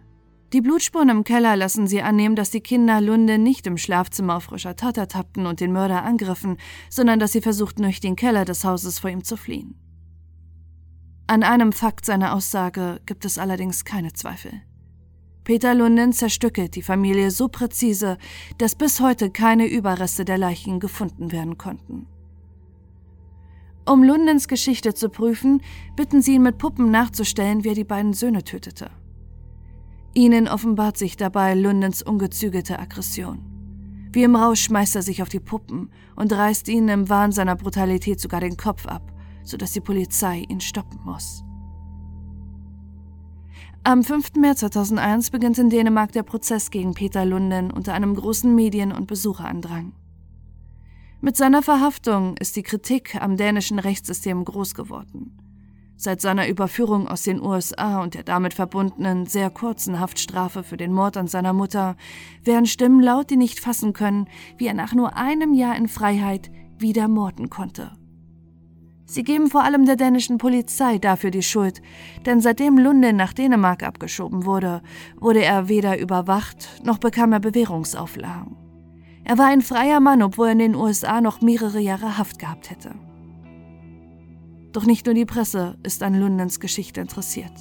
Die 0.54 0.62
Blutspuren 0.62 1.10
im 1.10 1.24
Keller 1.24 1.56
lassen 1.56 1.88
sie 1.88 2.04
annehmen, 2.04 2.36
dass 2.36 2.52
die 2.52 2.62
Kinder 2.62 3.02
Lunde 3.02 3.40
nicht 3.40 3.66
im 3.66 3.76
Schlafzimmer 3.76 4.36
auf 4.36 4.44
frischer 4.44 4.76
Tat 4.76 5.00
ertappten 5.00 5.48
und 5.48 5.62
den 5.62 5.72
Mörder 5.72 6.04
angriffen, 6.04 6.58
sondern 6.92 7.18
dass 7.18 7.32
sie 7.32 7.42
versuchten, 7.42 7.82
durch 7.82 8.02
den 8.02 8.16
Keller 8.16 8.46
des 8.46 8.64
Hauses 8.64 9.00
vor 9.00 9.10
ihm 9.10 9.24
zu 9.24 9.36
fliehen. 9.36 9.74
An 11.26 11.42
einem 11.42 11.74
Fakt 11.74 12.06
seiner 12.06 12.36
Aussage 12.36 13.02
gibt 13.08 13.26
es 13.26 13.40
allerdings 13.40 13.84
keine 13.84 14.14
Zweifel. 14.14 14.52
Peter 15.44 15.74
Lunden 15.74 16.14
zerstückelt 16.14 16.76
die 16.76 16.84
Familie 16.84 17.32
so 17.32 17.48
präzise, 17.48 18.20
dass 18.60 18.76
bis 18.76 19.00
heute 19.00 19.32
keine 19.32 19.66
Überreste 19.66 20.24
der 20.24 20.38
Leichen 20.38 20.80
gefunden 20.80 21.32
werden 21.32 21.58
konnten. 21.58 22.06
Um 23.88 24.04
Lundens 24.04 24.48
Geschichte 24.48 24.96
zu 24.96 25.10
prüfen, 25.10 25.62
bitten 25.96 26.22
sie 26.22 26.36
ihn 26.36 26.42
mit 26.42 26.58
Puppen 26.58 26.90
nachzustellen, 26.90 27.64
wie 27.64 27.70
er 27.70 27.76
die 27.76 27.84
beiden 27.84 28.14
Söhne 28.14 28.44
tötete. 28.44 28.90
Ihnen 30.16 30.48
offenbart 30.48 30.98
sich 30.98 31.18
dabei 31.18 31.54
Lundens 31.54 32.02
ungezügelte 32.02 32.80
Aggression. 32.80 33.44
Wie 34.12 34.24
im 34.24 34.36
Rausch 34.36 34.62
schmeißt 34.62 34.96
er 34.96 35.02
sich 35.02 35.22
auf 35.22 35.30
die 35.30 35.40
Puppen 35.42 35.92
und 36.16 36.34
reißt 36.34 36.68
ihnen 36.70 36.88
im 36.88 37.10
Wahn 37.10 37.32
seiner 37.32 37.56
Brutalität 37.56 38.20
sogar 38.20 38.40
den 38.40 38.58
Kopf 38.58 38.88
ab, 38.88 39.12
sodass 39.44 39.74
die 39.74 39.82
Polizei 39.82 40.46
ihn 40.48 40.62
stoppen 40.62 41.00
muss. 41.04 41.44
Am 43.84 44.04
5. 44.04 44.36
März 44.38 44.62
2001 44.62 45.30
beginnt 45.30 45.60
in 45.60 45.70
Dänemark 45.70 46.12
der 46.12 46.24
Prozess 46.24 46.72
gegen 46.72 46.96
Peter 46.96 47.24
Lunden 47.24 47.70
unter 47.70 47.94
einem 47.94 48.16
großen 48.16 48.56
Medien- 48.56 48.94
und 48.94 49.06
Besucherandrang. 49.06 49.94
Mit 51.26 51.38
seiner 51.38 51.64
Verhaftung 51.64 52.38
ist 52.38 52.56
die 52.56 52.62
Kritik 52.62 53.20
am 53.20 53.36
dänischen 53.36 53.80
Rechtssystem 53.80 54.46
groß 54.46 54.76
geworden. 54.76 55.36
Seit 55.98 56.22
seiner 56.22 56.48
Überführung 56.48 57.08
aus 57.08 57.24
den 57.24 57.42
USA 57.42 58.04
und 58.04 58.14
der 58.14 58.22
damit 58.22 58.54
verbundenen 58.54 59.26
sehr 59.26 59.50
kurzen 59.50 60.00
Haftstrafe 60.00 60.62
für 60.62 60.78
den 60.78 60.94
Mord 60.94 61.18
an 61.18 61.26
seiner 61.26 61.52
Mutter 61.52 61.98
werden 62.44 62.68
Stimmen 62.68 63.02
laut, 63.02 63.32
die 63.32 63.38
nicht 63.38 63.60
fassen 63.60 63.92
können, 63.92 64.28
wie 64.60 64.68
er 64.68 64.76
nach 64.76 64.94
nur 64.94 65.18
einem 65.18 65.56
Jahr 65.56 65.76
in 65.76 65.88
Freiheit 65.88 66.52
wieder 66.78 67.08
morden 67.08 67.50
konnte. 67.50 67.94
Sie 69.06 69.24
geben 69.24 69.50
vor 69.50 69.64
allem 69.64 69.88
der 69.88 69.96
dänischen 69.96 70.38
Polizei 70.38 71.00
dafür 71.00 71.32
die 71.32 71.42
Schuld, 71.42 71.82
denn 72.28 72.40
seitdem 72.40 72.78
Lunde 72.78 73.14
nach 73.14 73.34
Dänemark 73.34 73.82
abgeschoben 73.82 74.46
wurde, 74.46 74.84
wurde 75.20 75.44
er 75.44 75.70
weder 75.70 75.98
überwacht 75.98 76.84
noch 76.84 77.00
bekam 77.00 77.34
er 77.34 77.40
Bewährungsauflagen. 77.40 78.65
Er 79.26 79.40
war 79.40 79.48
ein 79.48 79.62
freier 79.62 80.00
Mann, 80.00 80.22
obwohl 80.22 80.48
er 80.48 80.52
in 80.54 80.60
den 80.60 80.76
USA 80.76 81.20
noch 81.20 81.42
mehrere 81.42 81.80
Jahre 81.80 82.18
Haft 82.18 82.38
gehabt 82.38 82.70
hätte. 82.70 82.92
Doch 84.72 84.86
nicht 84.86 85.08
nur 85.08 85.16
die 85.16 85.26
Presse 85.26 85.78
ist 85.84 86.04
an 86.04 86.20
Lundens 86.20 86.60
Geschichte 86.60 87.02
interessiert. 87.02 87.54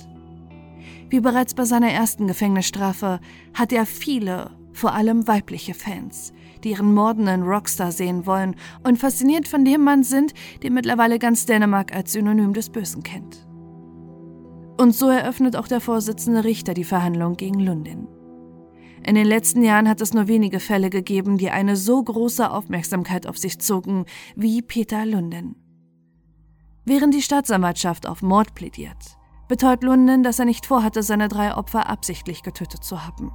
Wie 1.09 1.21
bereits 1.21 1.55
bei 1.55 1.65
seiner 1.65 1.91
ersten 1.91 2.27
Gefängnisstrafe 2.27 3.19
hat 3.55 3.73
er 3.73 3.87
viele, 3.87 4.51
vor 4.73 4.93
allem 4.93 5.27
weibliche 5.27 5.73
Fans, 5.73 6.35
die 6.65 6.71
ihren 6.71 6.93
mordenden 6.93 7.45
Rockstar 7.45 7.93
sehen 7.93 8.27
wollen 8.27 8.57
und 8.83 8.99
fasziniert 8.99 9.49
von 9.49 9.65
dem 9.65 9.83
Mann 9.85 10.03
sind, 10.03 10.35
den 10.63 10.75
mittlerweile 10.75 11.19
ganz 11.19 11.47
Dänemark 11.47 11.95
als 11.95 12.13
Synonym 12.13 12.53
des 12.53 12.69
Bösen 12.69 13.03
kennt. 13.03 13.47
Und 14.77 14.95
so 14.95 15.09
eröffnet 15.09 15.57
auch 15.57 15.69
der 15.69 15.81
Vorsitzende 15.81 16.45
Richter 16.45 16.75
die 16.75 16.85
Verhandlung 16.85 17.37
gegen 17.37 17.61
Lundin. 17.61 18.09
In 19.07 19.17
den 19.17 19.27
letzten 19.27 19.63
Jahren 19.63 19.87
hat 19.87 20.01
es 20.01 20.15
nur 20.15 20.29
wenige 20.29 20.61
Fälle 20.61 20.89
gegeben, 20.89 21.37
die 21.37 21.51
eine 21.51 21.77
so 21.77 22.03
große 22.03 22.51
Aufmerksamkeit 22.51 23.27
auf 23.27 23.37
sich 23.37 23.59
zogen 23.59 24.07
wie 24.35 24.63
Peter 24.63 25.05
Lunden. 25.05 25.57
Während 26.87 27.13
die 27.13 27.21
Staatsanwaltschaft 27.21 28.07
auf 28.07 28.23
Mord 28.23 28.55
plädiert, 28.55 29.19
beteuert 29.47 29.83
Lunden, 29.83 30.23
dass 30.23 30.39
er 30.39 30.47
nicht 30.47 30.65
vorhatte, 30.65 31.03
seine 31.03 31.29
drei 31.29 31.55
Opfer 31.55 31.89
absichtlich 31.89 32.43
getötet 32.43 32.83
zu 32.83 33.05
haben. 33.05 33.31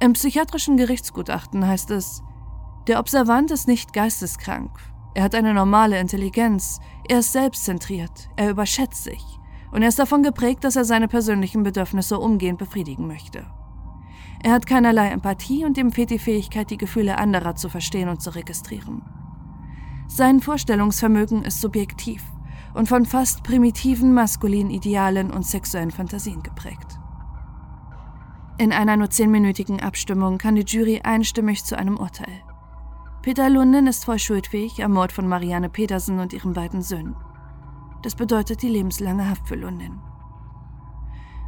Im 0.00 0.14
psychiatrischen 0.14 0.76
Gerichtsgutachten 0.76 1.64
heißt 1.64 1.92
es, 1.92 2.20
der 2.88 2.98
Observant 2.98 3.52
ist 3.52 3.68
nicht 3.68 3.92
geisteskrank, 3.92 4.70
er 5.14 5.22
hat 5.22 5.36
eine 5.36 5.54
normale 5.54 6.00
Intelligenz, 6.00 6.80
er 7.08 7.20
ist 7.20 7.32
selbstzentriert, 7.32 8.28
er 8.34 8.50
überschätzt 8.50 9.04
sich 9.04 9.22
und 9.70 9.82
er 9.82 9.88
ist 9.88 10.00
davon 10.00 10.24
geprägt, 10.24 10.64
dass 10.64 10.74
er 10.74 10.84
seine 10.84 11.06
persönlichen 11.06 11.62
Bedürfnisse 11.62 12.18
umgehend 12.18 12.58
befriedigen 12.58 13.06
möchte. 13.06 13.46
Er 14.46 14.52
hat 14.52 14.64
keinerlei 14.64 15.08
Empathie 15.08 15.64
und 15.64 15.76
ihm 15.76 15.90
fehlt 15.90 16.10
die 16.10 16.20
Fähigkeit, 16.20 16.70
die 16.70 16.76
Gefühle 16.76 17.18
anderer 17.18 17.56
zu 17.56 17.68
verstehen 17.68 18.08
und 18.08 18.22
zu 18.22 18.30
registrieren. 18.30 19.02
Sein 20.06 20.40
Vorstellungsvermögen 20.40 21.42
ist 21.42 21.60
subjektiv 21.60 22.22
und 22.72 22.88
von 22.88 23.06
fast 23.06 23.42
primitiven 23.42 24.14
maskulinen 24.14 24.70
Idealen 24.70 25.32
und 25.32 25.44
sexuellen 25.44 25.90
Fantasien 25.90 26.44
geprägt. 26.44 27.00
In 28.56 28.72
einer 28.72 28.96
nur 28.96 29.10
zehnminütigen 29.10 29.80
Abstimmung 29.80 30.38
kann 30.38 30.54
die 30.54 30.62
Jury 30.64 31.00
einstimmig 31.02 31.64
zu 31.64 31.76
einem 31.76 31.96
Urteil. 31.96 32.44
Peter 33.22 33.50
Lunden 33.50 33.88
ist 33.88 34.04
voll 34.04 34.20
schuldfähig 34.20 34.84
am 34.84 34.92
Mord 34.92 35.10
von 35.10 35.26
Marianne 35.26 35.70
Petersen 35.70 36.20
und 36.20 36.32
ihren 36.32 36.52
beiden 36.52 36.82
Söhnen. 36.82 37.16
Das 38.02 38.14
bedeutet 38.14 38.62
die 38.62 38.68
lebenslange 38.68 39.28
Haft 39.28 39.48
für 39.48 39.56
Lunden. 39.56 40.00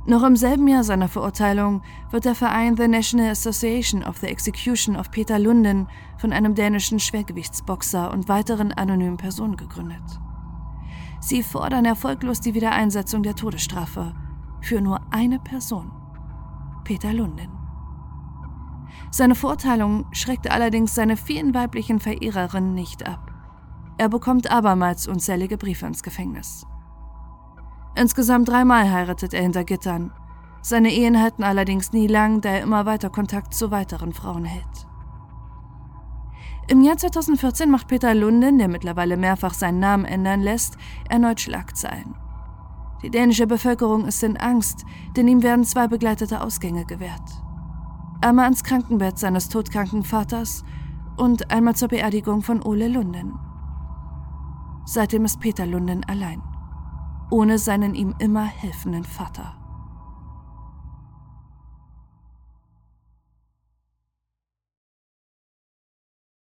Noch 0.09 0.23
im 0.23 0.37
selben 0.37 0.67
Jahr 0.69 0.85
seiner 0.85 1.07
Verurteilung 1.07 1.83
wird 2.11 2.25
der 2.25 2.35
Verein 2.35 2.79
The 2.79 2.89
National 2.89 3.29
Association 3.29 4.03
of 4.03 4.17
the 4.17 4.29
Execution 4.29 4.97
of 4.97 5.11
Peter 5.11 5.39
Lunden 5.39 5.87
von 6.17 6.33
einem 6.33 6.55
dänischen 6.55 6.99
Schwergewichtsboxer 6.99 8.11
und 8.11 8.27
weiteren 8.27 8.73
anonymen 8.73 9.19
Personen 9.19 9.59
gegründet. 9.59 10.03
Sie 11.21 11.43
fordern 11.43 11.85
erfolglos 11.85 12.41
die 12.41 12.55
Wiedereinsetzung 12.55 13.23
der 13.23 13.35
Todesstrafe 13.35 14.15
für 14.63 14.81
nur 14.81 14.99
eine 15.11 15.41
Person, 15.41 15.93
Peter 16.85 17.13
Lunden. 17.13 17.51
Seine 19.11 19.35
Verurteilung 19.35 20.07
schreckte 20.13 20.53
allerdings 20.53 20.95
seine 20.95 21.19
vielen 21.19 21.53
weiblichen 21.53 22.01
Verehrerinnen 22.01 22.73
nicht 22.73 23.07
ab. 23.07 23.31
Er 23.99 24.09
bekommt 24.09 24.51
abermals 24.51 25.07
unzählige 25.07 25.59
Briefe 25.59 25.85
ins 25.85 26.03
Gefängnis. 26.03 26.67
Insgesamt 27.99 28.49
dreimal 28.49 28.93
heiratet 28.93 29.35
er 29.35 29.43
hinter 29.43 29.65
Gittern. 29.65 30.13
Seine 30.63 30.93
Ehen 30.93 31.21
halten 31.21 31.43
allerdings 31.43 31.93
nie 31.93 32.07
lang, 32.07 32.41
da 32.41 32.51
er 32.51 32.63
immer 32.63 32.87
weiter 32.87 33.11
Kontakt 33.11 33.55
zu 33.55 33.73
weiteren 33.73 34.13
Frauen 34.13 34.45
hält. 34.45 34.87
Im 36.69 36.83
Jahr 36.83 36.97
2014 36.97 37.69
macht 37.69 37.89
Peter 37.89 38.15
Lunden, 38.15 38.59
der 38.59 38.69
mittlerweile 38.69 39.17
mehrfach 39.17 39.53
seinen 39.53 39.81
Namen 39.81 40.05
ändern 40.05 40.43
lässt, 40.43 40.77
erneut 41.09 41.41
Schlagzeilen. 41.41 42.15
Die 43.03 43.11
dänische 43.11 43.49
Bevölkerung 43.49 44.05
ist 44.05 44.23
in 44.23 44.37
Angst, 44.37 44.85
denn 45.17 45.27
ihm 45.27 45.43
werden 45.43 45.65
zwei 45.65 45.89
begleitete 45.89 46.41
Ausgänge 46.41 46.85
gewährt. 46.85 47.43
Einmal 48.21 48.45
ans 48.45 48.63
Krankenbett 48.63 49.19
seines 49.19 49.49
todkranken 49.49 50.05
Vaters 50.05 50.63
und 51.17 51.51
einmal 51.51 51.75
zur 51.75 51.89
Beerdigung 51.89 52.43
von 52.43 52.63
Ole 52.63 52.87
Lunden. 52.87 53.39
Seitdem 54.85 55.25
ist 55.25 55.41
Peter 55.41 55.67
Lunden 55.67 56.05
allein 56.05 56.48
ohne 57.31 57.59
seinen 57.59 57.95
ihm 57.95 58.15
immer 58.19 58.45
helfenden 58.45 59.05
Vater. 59.05 59.58